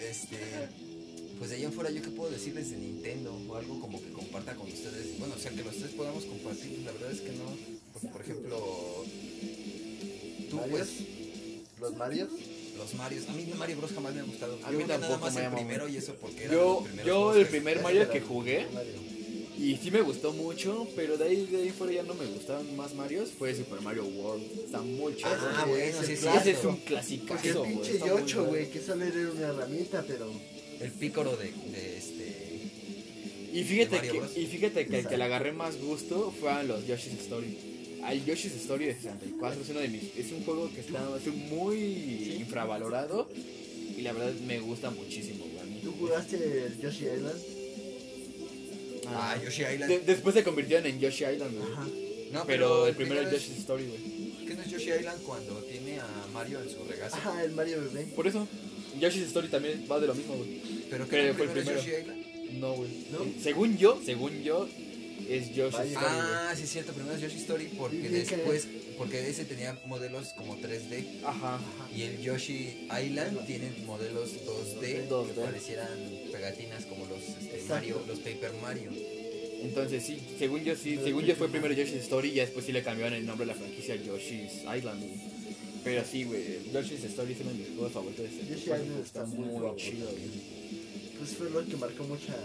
[0.00, 0.36] Este.
[1.38, 3.32] Pues de ahí en fuera, ¿yo qué puedo decirles de Nintendo?
[3.48, 5.18] O algo como que comparta con ustedes.
[5.20, 6.72] Bueno, o sea, que los tres podamos compartir.
[6.74, 7.56] pues, La verdad es que no.
[7.92, 9.04] Porque, por ejemplo.
[10.50, 10.88] Tú, pues.
[11.80, 12.28] ¿Los Marios?
[12.76, 13.28] Los Marios.
[13.28, 14.58] A mí Mario Bros jamás me ha gustado.
[14.64, 17.34] A Yo mí nada tampoco más me el primero y eso porque era Yo- yo
[17.34, 18.66] el primer Mario que jugué
[19.58, 22.76] y sí me gustó mucho, pero de ahí, de ahí fuera ya no me gustaron
[22.76, 24.44] más Marios, fue Super Mario World.
[24.64, 25.28] Está muy chido.
[25.56, 26.68] Ah, bueno, sí, sí, Ese es clásico.
[26.68, 27.72] un clasicazo, Porque el güey.
[27.74, 30.30] pinche Yocho, güey, que solo era una herramienta, pero...
[30.80, 32.60] El pícoro de, de este.
[33.52, 34.36] Y fíjate, Mario que, Bros.
[34.36, 37.58] y fíjate que el que le agarré más gusto fue a los Yoshi's Story.
[38.08, 40.02] Al Yoshi's Story de 64 es uno de mis.
[40.16, 43.28] Es un juego que está es muy infravalorado.
[43.96, 45.58] Y la verdad me gusta muchísimo, güey.
[45.60, 45.80] a mí.
[45.82, 46.36] ¿Tú jugaste
[46.66, 47.40] el Yoshi Island?
[49.08, 49.88] Ah, Yoshi Island.
[49.90, 51.72] De- después se convirtieron en Yoshi Island, güey.
[51.72, 51.86] Ajá.
[52.32, 54.46] No, Pero el primero es Yoshi's Story, güey.
[54.46, 57.16] ¿Qué no es Yoshi Island cuando tiene a Mario en su regazo?
[57.16, 58.04] Ajá, el Mario bebé.
[58.14, 58.46] Por eso,
[59.00, 60.60] Yoshi's Story también va de lo mismo, güey.
[60.90, 61.78] Pero Creo ¿qué que fue el primero.
[61.80, 62.26] Yoshi Island?
[62.60, 62.90] No, güey.
[63.12, 63.18] ¿No?
[63.42, 64.68] Según yo, según yo,
[65.28, 65.90] es Yoshi's Vaya.
[65.92, 66.06] Story.
[66.10, 68.66] Ah, sí es cierto, primero es Yoshi Story porque después,
[68.96, 71.56] porque ese tenía modelos como 3D Ajá.
[71.56, 71.88] Ajá.
[71.94, 75.26] y el Yoshi Island tiene modelos 2D, 2D.
[75.34, 75.88] que parecieran
[76.32, 77.62] pegatinas como los este.
[77.68, 78.90] Mario, los Paper Mario.
[79.62, 82.72] Entonces sí, según yo sí, según yo fue primero Yoshi's Story y ya después sí
[82.72, 85.00] le cambiaron el nombre a la franquicia a Yoshi's Island.
[85.02, 85.38] güey.
[85.84, 89.04] Pero sí, güey, Yoshi's Story es uno de mis juegos favoritos de este Yoshi Island
[89.04, 90.06] está está muy muy chido.
[90.06, 90.58] güey.
[91.18, 92.36] Pues fue lo que marcó mucha...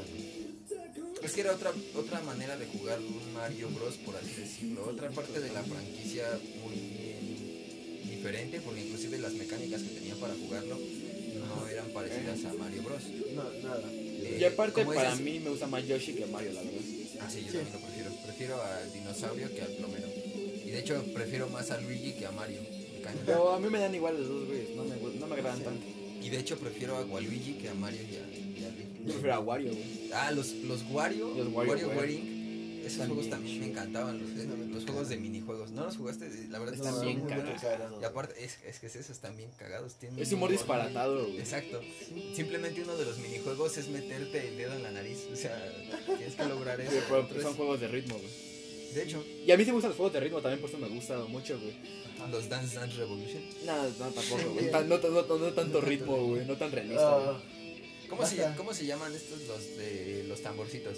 [1.24, 4.86] Es que era otra, otra manera de jugar un Mario Bros, por así decirlo.
[4.88, 6.26] Otra parte de la franquicia
[6.64, 12.54] muy bien diferente, porque inclusive las mecánicas que tenía para jugarlo no eran parecidas a
[12.54, 13.04] Mario Bros.
[13.34, 13.90] No, nada.
[13.94, 16.82] Eh, Y aparte para mí me gusta más Yoshi que Mario, la verdad.
[17.22, 17.58] Ah, sí, yo Sí.
[17.58, 18.12] también lo prefiero.
[18.26, 20.08] Prefiero al dinosaurio que al plomero.
[20.66, 22.60] Y de hecho prefiero más a Luigi que a Mario.
[23.26, 25.64] Pero a mí me dan igual los dos, güey, no me, no me agradan Sí.
[25.66, 25.86] tanto.
[26.24, 28.53] Y de hecho prefiero a Waluigi que a Mario y a.
[29.06, 30.12] Yo prefiero a Wario, güey.
[30.14, 31.98] Ah, los, los Wario, Los Wario, WarioWare.
[31.98, 33.78] Wearing, esos Están juegos bien también me chidos.
[33.78, 35.72] encantaban, los, Están bien los juegos de minijuegos.
[35.72, 36.30] ¿No los jugaste?
[36.50, 37.62] La verdad Están bien muy cagados.
[37.62, 38.02] cagados.
[38.02, 39.94] Y aparte, es, es que es eso, están bien cagados.
[39.96, 41.40] Tienen Es un humor disparatado, güey.
[41.40, 41.82] Exacto.
[42.36, 45.20] Simplemente uno de los minijuegos es meterte el dedo en la nariz.
[45.32, 45.58] O sea,
[46.18, 46.92] tienes que lograr eso.
[46.92, 48.30] Sí, pero Otro son juegos de ritmo, güey.
[48.96, 50.78] de hecho, Y a mí sí me gustan los juegos de ritmo también, por eso
[50.80, 51.74] me gusta mucho, güey.
[52.32, 53.42] los Dance Dance Revolution.
[53.66, 54.54] No, no, tampoco, güey.
[54.54, 54.72] güey.
[54.72, 56.46] Tan- No, no, no, no tanto ritmo, güey.
[56.46, 57.63] No tan realista, güey.
[58.16, 58.56] ¿Cómo se.
[58.58, 60.98] ¿Cómo se llaman estos los de los tamborcitos?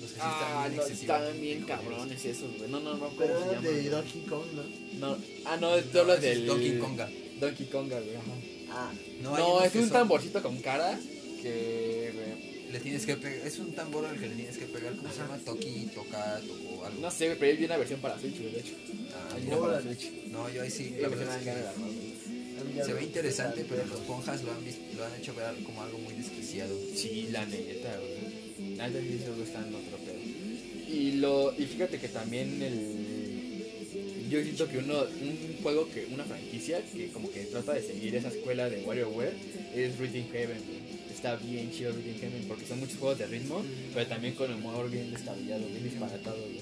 [0.00, 2.70] Los que sí Ah, están bien no, excesivamente están bien cabrones esos, güey.
[2.70, 3.74] No, no, no, ¿cómo pero se era llaman?
[3.74, 4.62] de Donkey Kong, ¿no?
[5.08, 6.46] No, ah, no, tú No, hablas del...
[6.46, 7.10] Donkey Konga.
[7.40, 8.16] Donkey Konga, güey.
[8.16, 8.32] ajá.
[8.70, 8.92] Ah,
[9.22, 10.98] No, No, es un son- tamborcito con cara
[11.42, 12.10] que...
[12.14, 15.08] güey, Le tienes que pegar, es un tambor al que le tienes que pegar, ¿cómo
[15.12, 15.38] se llama?
[15.44, 17.00] Toki, toca, toco, algo.
[17.00, 18.74] No sé, güey, pero hay una versión para Switch, güey, de hecho.
[19.14, 19.80] Ah, una para.
[19.82, 20.10] Switch.
[20.26, 22.43] no, yo ahí sí, la verdad dan es que
[22.84, 25.82] se ve interesante, está pero los ponjas lo han, vis- lo han hecho ver como
[25.82, 26.74] algo muy desquiciado.
[26.94, 28.70] Sí, la neta, güey.
[28.76, 30.94] Neta sí se gustan otro pedo.
[30.94, 36.24] Y lo y fíjate que también el yo siento que uno un juego que una
[36.24, 39.32] franquicia que como que trata de seguir esa escuela de WarioWare
[39.74, 40.58] es Rhythm Heaven.
[40.66, 40.94] güey.
[41.14, 43.62] Está bien chido Rhythm Heaven porque son muchos juegos de ritmo,
[43.94, 46.60] pero también con humor bien descabellado, bien disparatado, güey.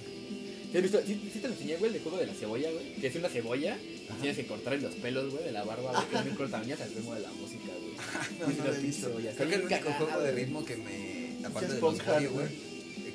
[0.70, 1.00] ¿Sí, has visto?
[1.06, 2.94] ¿Sí, sí te lo enseñé, güey, el juego de la cebolla, güey?
[3.00, 3.76] Que es una cebolla
[4.20, 6.92] tienes que cortarle los pelos, güey, de la barba, güey, que es bien cortañas al
[6.94, 7.92] ritmo de la música, güey.
[8.40, 9.10] No, no lo he visto.
[9.10, 12.48] Creo que el único juego de ritmo que me, aparte de los Mario, güey.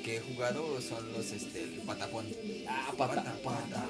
[0.02, 2.26] que he jugado son los, este, el patapón.
[2.66, 3.88] Ah, pata, Pata, pata,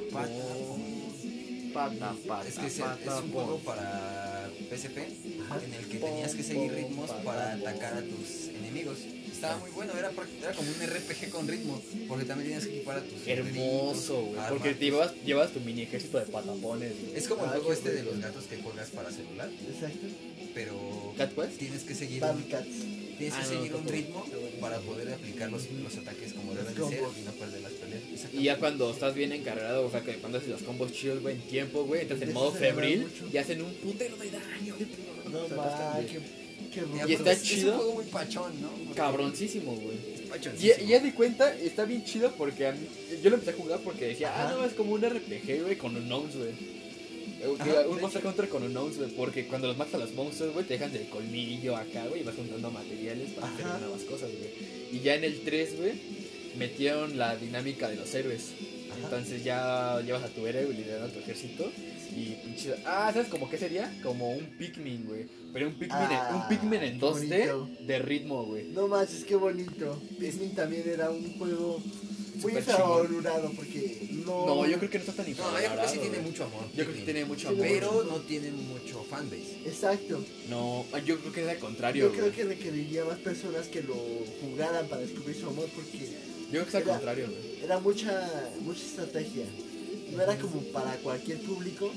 [1.72, 2.82] pata, pata, Es que es, es
[3.22, 8.49] un juego para PSP en el que tenías que seguir ritmos para atacar a tus
[8.69, 8.99] enemigos.
[9.33, 10.11] Estaba muy bueno, era,
[10.43, 14.41] era como un RPG con ritmo, porque también tenías que equipar a tus Hermoso, güey.
[14.49, 16.93] Porque te llevas, llevas tu mini ejército de patapones.
[17.14, 20.07] Es como el Ah, juego este de los gatos que juegas para celular, Exacto.
[20.55, 21.59] pero ¿Cat Quest?
[21.59, 22.66] tienes que seguir Bad un, Cats.
[23.19, 24.27] tienes que Ah, no, seguir un ritmo
[24.61, 28.03] para poder aplicar los, los ataques como deben de ser y no perder las peleas.
[28.33, 31.37] Y ya cuando estás bien encargado, o sea, que cuando haces los combos chidos, güey,
[31.37, 34.75] en tiempo, güey, entras en modo febril y hacen un putero de daño.
[35.31, 35.66] No O sea, más,
[36.01, 36.19] está
[36.73, 37.73] qué, Y Y está es, es chido.
[37.73, 38.69] un juego muy pachón, ¿no?
[38.71, 39.97] Porque Cabroncísimo, güey.
[39.97, 40.85] Y, pachoncísimo.
[40.85, 42.87] y ya di cuenta, está bien chido porque a mí-
[43.23, 45.97] yo lo empecé a jugar porque decía, ah, no, es como un RPG, güey, con
[45.97, 46.51] unknowns, güey.
[47.89, 50.75] Un Monster Hunter con unknowns, güey, porque cuando los matas a los monstruos, güey, te
[50.75, 53.79] dejan del colmillo acá, güey, y vas juntando materiales para hacer Ajá.
[53.79, 54.51] nuevas cosas, güey.
[54.93, 55.93] Y ya en el 3, güey,
[56.59, 58.47] metieron la dinámica de los héroes.
[58.91, 58.99] Ajá.
[59.05, 61.71] Entonces ya llevas a tu héroe, güey, liderando a tu ejército.
[62.14, 62.74] Y pinche.
[62.86, 63.92] Ah, ¿sabes como qué sería?
[64.02, 65.26] Como un Pikmin, güey.
[65.52, 67.68] Pero un Pikmin, en, un Ah, Pikmin en qué 2D bonito.
[67.86, 68.64] de ritmo, güey.
[68.68, 70.00] No manches, qué bonito.
[70.18, 71.80] Pikmin también era un juego
[72.42, 74.46] muy infravalorado porque no.
[74.46, 76.44] No, yo creo que no está tan No, yo creo infravalorado, que sí tiene mucho
[76.44, 76.62] amor.
[76.76, 77.61] Yo creo que tiene mucho amor.
[77.66, 79.59] Pero no tiene mucho fanbase.
[79.66, 80.24] Exacto.
[80.48, 82.06] No, ah, yo creo que es al contrario.
[82.06, 83.94] Yo creo que requeriría más personas que lo
[84.40, 87.64] jugaran para descubrir su amor porque Yo creo que es al contrario, güey.
[87.64, 89.44] era mucha mucha estrategia.
[90.14, 91.90] No era como para cualquier público,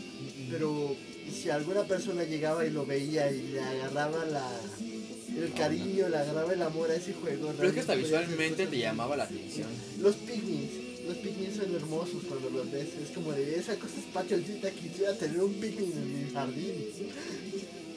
[0.50, 0.96] pero
[1.32, 4.50] si alguna persona llegaba y lo veía y le agarraba la
[5.38, 7.54] el cariño, le agarraba el amor a ese juego.
[7.56, 9.70] Pero es que hasta visualmente te llamaba la atención.
[10.02, 10.72] Los pigmins,
[11.08, 12.90] los pigmins son hermosos cuando los ves.
[13.02, 16.74] Es como de esa cosa es pachoncita, quisiera tener un pigmin en mi jardín.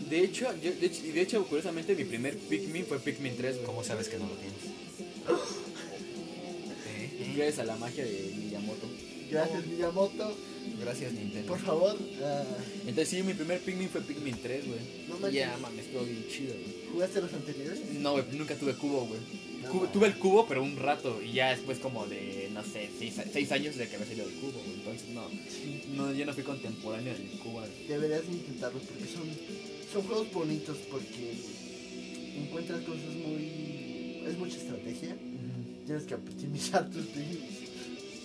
[0.09, 3.67] De hecho, yo, de hecho, de hecho, curiosamente, mi primer Pikmin fue Pikmin 3, güey.
[3.67, 4.61] ¿Cómo sabes que no lo tienes?
[7.37, 8.87] Gracias a la magia de Miyamoto.
[9.31, 10.37] Gracias Miyamoto,
[10.81, 11.49] Gracias, Nintendo.
[11.49, 11.97] por favor.
[12.23, 12.45] ah,
[12.87, 14.79] Entonces sí, mi primer Pikmin fue Pikmin 3, güey.
[15.09, 16.75] No ya, mames, estuvo bien chido, güey.
[16.93, 17.81] ¿Jugaste los anteriores?
[18.01, 19.21] No, güey, nunca tuve cubo, güey.
[19.63, 21.21] No, tuve el cubo, pero un rato.
[21.23, 24.33] Y ya después como de, no sé, seis, seis años de que me salió el
[24.35, 24.75] cubo, güey.
[24.75, 25.29] Entonces, no,
[25.95, 27.63] no, yo no fui contemporáneo del cubo.
[27.89, 29.23] deberías intentarlos porque son,
[29.93, 31.35] son juegos bonitos porque
[32.37, 34.23] encuentras cosas muy...
[34.27, 35.17] Es mucha estrategia.
[35.87, 37.54] Tienes que optimizar tus pigmins.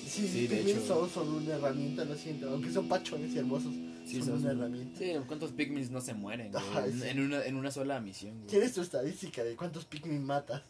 [0.10, 0.82] Sí, Sí, de hecho.
[0.86, 2.49] solo son una herramienta, lo siento.
[2.49, 3.74] Aunque son pachones y hermosos,
[4.05, 4.97] Sí, son son- una herramienta.
[4.99, 6.64] Sí, ¿cuántos Pikmins no se mueren, güey?
[6.76, 7.07] Ay, en, sí.
[7.07, 8.47] en una, en una sola misión, güey.
[8.47, 10.64] Tienes tu estadística de cuántos pigmin matas.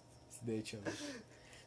[0.45, 0.77] De hecho.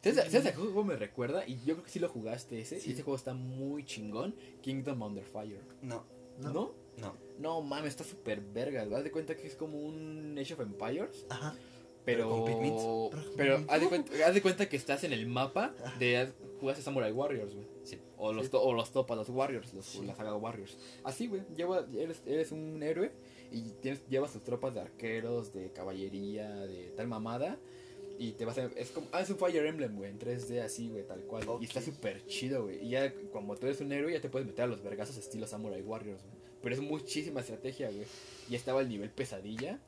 [0.03, 1.47] ¿Sabes, ¿Sabes a qué juego me recuerda?
[1.47, 2.79] Y yo creo que sí lo jugaste ese.
[2.79, 2.89] Sí.
[2.89, 4.35] Y ese juego está muy chingón.
[4.61, 5.61] Kingdom Under Fire.
[5.81, 6.03] No,
[6.41, 6.51] ¿No?
[6.53, 6.73] ¿No?
[6.99, 7.15] ¿No?
[7.39, 7.61] no.
[7.61, 8.83] mames, está súper verga.
[8.83, 11.25] ¿Te das de cuenta que es como un Age of Empires?
[11.29, 11.55] Ajá.
[12.05, 12.43] Pero.
[12.45, 13.35] Pero con.
[13.37, 16.31] Pero haz de, cuenta, haz de cuenta que estás en el mapa de.
[16.59, 17.67] Jugaste Samurai Warriors, güey.
[17.83, 17.99] Sí.
[18.17, 20.01] O los, to- o los Topa, los Warriors, los, Sí.
[20.05, 20.77] la saga Warriors.
[21.03, 21.41] Así, güey.
[21.57, 23.11] lleva- Eres, eres un héroe
[23.51, 27.57] y tienes, llevas tus tropas de arqueros, de caballería, de tal mamada.
[28.19, 28.65] Y te vas a.
[28.75, 29.07] Es como.
[29.11, 30.09] Ah, es un Fire Emblem, güey.
[30.11, 31.47] En 3D, así, güey, tal cual.
[31.49, 31.61] Ok.
[31.61, 32.85] Y está súper chido, güey.
[32.85, 35.47] Y ya, como tú eres un héroe, ya te puedes meter a los vergazos estilo
[35.47, 36.35] Samurai Warriors, güey.
[36.61, 38.05] Pero es muchísima estrategia, güey.
[38.49, 39.79] Ya estaba el nivel pesadilla.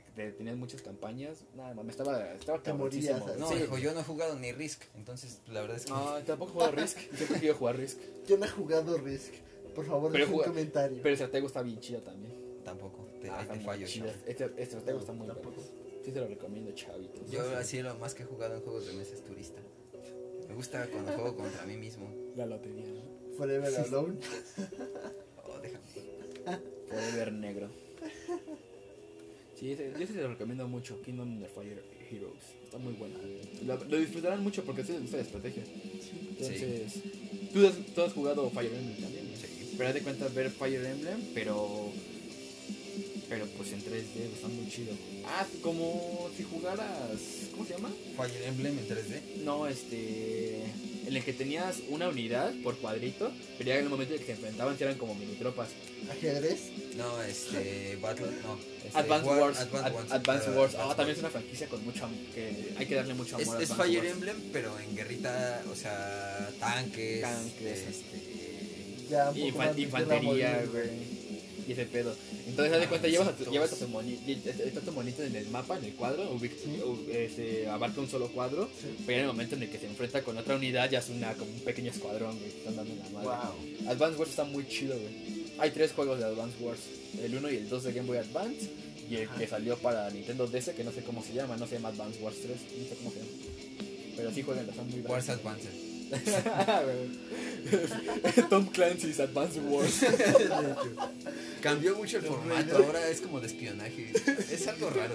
[0.00, 1.44] Que te- tenías muchas campañas.
[1.54, 2.32] Nada más, estaba.
[2.34, 3.38] Estaba Te cabroncísimo, morías.
[3.38, 3.54] No, Sí.
[3.64, 6.54] hijo, yo no he jugado ni Risk, entonces la verdad es que No, tampoco he
[6.54, 6.98] jugado Risk.
[7.16, 7.98] Siempre he querido jugar Risk.
[8.26, 9.32] Yo no he jugado Risk.
[9.74, 10.98] Por favor, Pero deja un comentario.
[11.02, 12.32] Pero Estratego está bien chido también.
[12.64, 13.86] tampoco, te, Ah, ahí te fallo.
[13.86, 15.40] Este, este Estratego está muy bueno.
[16.04, 17.30] Sí se lo recomiendo, chavitos.
[17.30, 19.60] Yo así lo más que he jugado en juegos de mesa es turista.
[20.48, 22.08] Me gusta cuando juego contra mí mismo.
[22.36, 23.36] La lotería, ¿no?
[23.36, 24.18] Forever Alone.
[25.44, 25.84] Oh, déjame.
[26.88, 27.68] Forever negro.
[29.62, 31.00] Sí, yo sí se lo recomiendo mucho.
[31.02, 32.42] Kingdom of Fire Heroes.
[32.64, 33.14] Está muy bueno.
[33.64, 35.62] Lo, lo disfrutarán mucho porque ustedes les gusta la estrategia.
[36.30, 37.00] Entonces,
[37.52, 39.26] ¿tú, has, tú has jugado Fire Emblem también.
[39.40, 39.76] Sí.
[39.78, 41.92] Pero de cuenta ver Fire Emblem, pero.
[43.32, 44.92] Pero pues en 3D, está muy chido.
[45.24, 46.86] Ah, como si jugaras.
[47.52, 47.90] ¿Cómo se llama?
[48.16, 49.20] Fire Emblem en 3D.
[49.42, 50.62] No, este.
[51.06, 54.26] En el que tenías una unidad por cuadrito, pero ya en el momento en que
[54.26, 55.68] se enfrentaban, eran como mini tropas.
[56.10, 56.60] Ajedrez.
[56.96, 57.96] No, este.
[58.02, 58.26] Battle.
[58.42, 58.58] No.
[58.84, 59.58] este, Advance War- Wars.
[59.60, 60.06] Advance Ad- Wars.
[60.10, 60.74] Ah, Wars.
[60.78, 63.56] Ah, también es una franquicia con mucho am- que hay que darle mucho Es, amor
[63.60, 64.12] a es Advance Fire Wars.
[64.14, 67.22] Emblem, pero en guerrita, o sea, tanques.
[67.22, 67.78] Tanques.
[67.88, 69.06] Este.
[69.10, 70.90] Ya un poco Infan- infantería, güey.
[71.66, 72.14] Y ese pedo.
[72.46, 75.36] Entonces, haz de cuenta, llevas a tu, llevas a tu monito, está tu monito en
[75.36, 76.80] el mapa, en el cuadro, ubic- Sí.
[76.82, 78.88] u- este, abarca un solo cuadro, Sí.
[79.06, 81.34] pero en el momento en el que se enfrenta con otra unidad ya es una,
[81.34, 83.28] como un pequeño escuadrón, güey, están dando la madre.
[83.84, 83.90] Wow.
[83.90, 85.42] Advance Wars está muy chido, güey.
[85.58, 86.80] Hay tres juegos de Advance Wars,
[87.22, 88.68] el 1 y el 2 de Game Boy Advance,
[89.10, 89.38] y el Ajá.
[89.38, 92.18] que salió para Nintendo DS, que no sé cómo se llama, no se llama Advance
[92.22, 93.30] Wars 3, no sé cómo se llama.
[94.16, 95.42] Pero sí juegan, están muy Wars bravos.
[96.12, 97.32] Advanced.
[98.50, 100.00] Tom Clancy's Advance Wars.
[101.60, 104.12] Cambió mucho el formato, ahora es como de espionaje.
[104.50, 105.14] Es algo raro.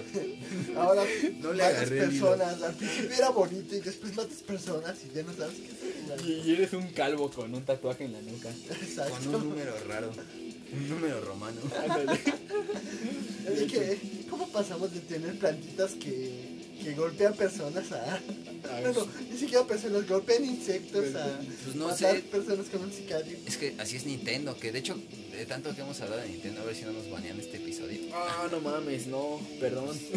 [0.76, 1.04] Ahora
[1.40, 2.62] No le matas personas.
[2.62, 6.26] Al principio era bonito y después matas personas y ya no sabes qué hacer.
[6.26, 8.50] Y, y eres un calvo con un tatuaje en la nuca.
[8.70, 9.14] Exacto.
[9.30, 10.10] Con un número raro.
[10.72, 11.60] Un número romano.
[13.52, 16.57] Así que, ¿cómo pasamos de tener plantitas que,
[16.88, 18.14] que golpean personas a...
[18.16, 22.22] A No, no, ni siquiera personas, golpean insectos a Pues no matar sé.
[22.22, 23.36] personas con un sicario.
[23.46, 24.96] Es que así es Nintendo, que de hecho,
[25.32, 28.00] de tanto que hemos hablado de Nintendo, a ver si no nos banean este episodio.
[28.14, 29.96] Ah, no mames, no, perdón.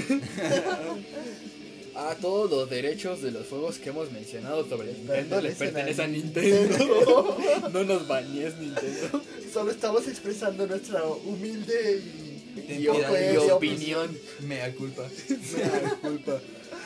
[1.93, 6.05] A todos los derechos de los juegos que hemos mencionado sobre Nintendo les pertenece a
[6.05, 7.37] Pertenecen a Nintendo.
[7.73, 9.21] no nos bañes Nintendo.
[9.51, 13.37] Solo estamos expresando nuestra humilde y, Y, y mí.
[13.51, 14.17] opinión.
[14.47, 15.05] Mea culpa.
[15.29, 16.39] Me da culpa.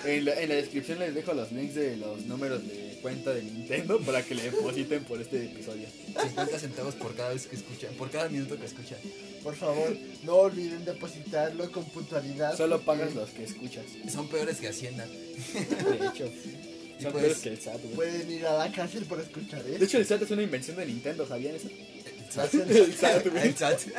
[0.05, 3.43] En la, en la descripción les dejo los links de los números de cuenta de
[3.43, 5.87] Nintendo para que le depositen por este episodio.
[6.21, 8.97] 50 centavos por cada vez que escuchan, por cada minuto que escuchan.
[9.43, 12.55] Por favor, no olviden depositarlo con puntualidad.
[12.57, 13.85] Solo pagas los que escuchas.
[14.11, 15.05] Son peores que Hacienda.
[15.07, 16.25] De hecho,
[16.99, 17.93] Y son pues- peores que el SAT, güey.
[17.95, 19.83] Pueden ir a la cárcel por escuchar De esto.
[19.85, 21.67] hecho, el SAT es una invención de Nintendo, ¿sabían eso?
[21.67, 22.53] El SAT.
[22.53, 23.47] El SAT, güey.
[23.49, 23.79] El SAT.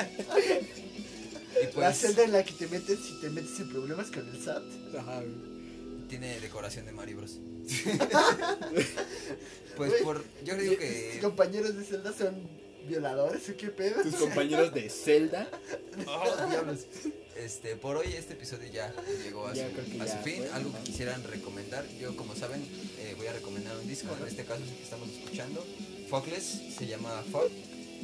[1.59, 4.29] Y La pues celda en la que te metes si te metes en problemas con
[4.29, 4.63] el SAT.
[4.99, 5.56] Ajá, güey.
[6.09, 7.39] Tiene decoración de Mario Bros.
[9.77, 10.25] pues por.
[10.45, 11.19] Yo digo ¿Tus que.
[11.21, 12.49] compañeros de celda son
[12.87, 14.03] violadores o qué pedo?
[14.03, 15.49] Tus compañeros de Zelda.
[16.07, 16.87] Oh, diablos.
[17.37, 20.23] Este, por hoy este episodio ya llegó a, Ya su, creo que a su ya
[20.23, 20.43] fin.
[20.55, 21.85] Algo que quisieran recomendar.
[22.01, 22.63] Yo, como saben,
[22.99, 24.09] eh, voy a recomendar un disco.
[24.21, 25.65] En este caso es el que estamos escuchando.
[26.09, 27.51] Fogless se llama Fog.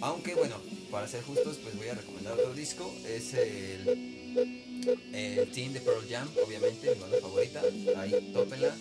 [0.00, 0.56] Aunque, bueno,
[0.90, 2.92] para ser justos, pues voy a recomendar otro disco.
[3.06, 7.62] Es el, el Team de Pearl Jam, obviamente, mi banda favorita.
[7.96, 8.74] Ahí, tópenla.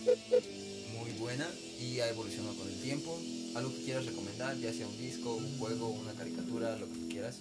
[0.98, 1.46] Muy buena
[1.80, 3.18] y ha evolucionado con el tiempo.
[3.54, 7.08] Algo que quieras recomendar, ya sea un disco, un juego, una caricatura, lo que tú
[7.08, 7.40] quieras.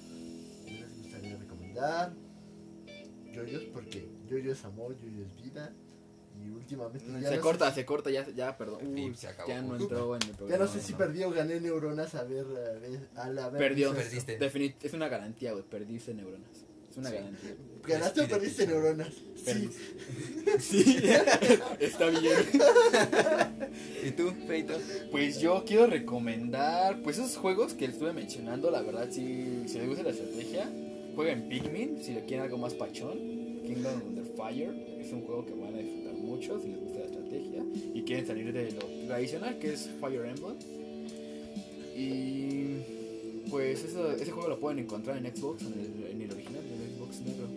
[0.67, 2.13] les gustaría recomendar
[3.33, 5.73] Yoyos porque Yoyo es amor, Yoyo es vida.
[6.43, 8.87] Y últimamente ya Se no corta, sé- se corta, ya, ya, perdón.
[8.87, 9.49] Uy, se acabó.
[9.49, 10.65] ya no entró en el ya programa.
[10.65, 10.97] no sé si no.
[10.97, 13.93] perdí o gané neuronas a ver, a ver al haber Perdió.
[13.93, 14.37] Perdiste.
[14.37, 15.63] Definit es una garantía, güey.
[15.63, 16.49] Perdiste neuronas.
[16.89, 17.15] Es una Sí.
[17.15, 17.55] garantía.
[17.87, 19.13] ¿Ganaste o perdiste neuronas?
[19.43, 19.69] Sí.
[20.59, 20.97] Sí,
[21.79, 22.33] está bien.
[24.05, 24.73] ¿Y tú, Feito?
[25.11, 29.87] Pues yo quiero recomendar, pues esos juegos que estuve mencionando, la verdad, si, si les
[29.87, 30.69] gusta la estrategia,
[31.15, 33.17] jueguen Pikmin, si le quieren algo más pachón.
[33.65, 37.05] Kingdom Under Fire es un juego que van a disfrutar mucho si les gusta la
[37.05, 37.63] estrategia
[37.93, 40.55] y quieren salir de lo tradicional que es Fire Emblem.
[41.95, 46.63] Y pues eso- ese juego lo pueden encontrar en Xbox, en el, en el original,
[46.65, 47.47] en el Xbox negro.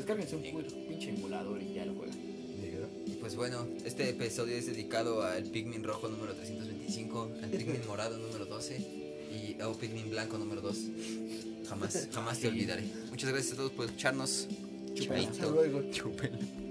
[0.00, 0.42] Descárguense un
[0.88, 2.16] pinche emulador y ya lo juegan.
[3.06, 8.16] Y pues bueno, este episodio es dedicado al Pikmin rojo número 325, al Pikmin morado
[8.16, 10.76] número 12 y al Pikmin blanco número 2.
[11.68, 12.84] Jamás, jamás te olvidaré.
[13.10, 14.48] Muchas gracias a todos por escucharnos.
[14.48, 15.50] Hasta Chupaito.
[15.50, 15.82] luego.
[15.90, 16.60] Chúpenlo.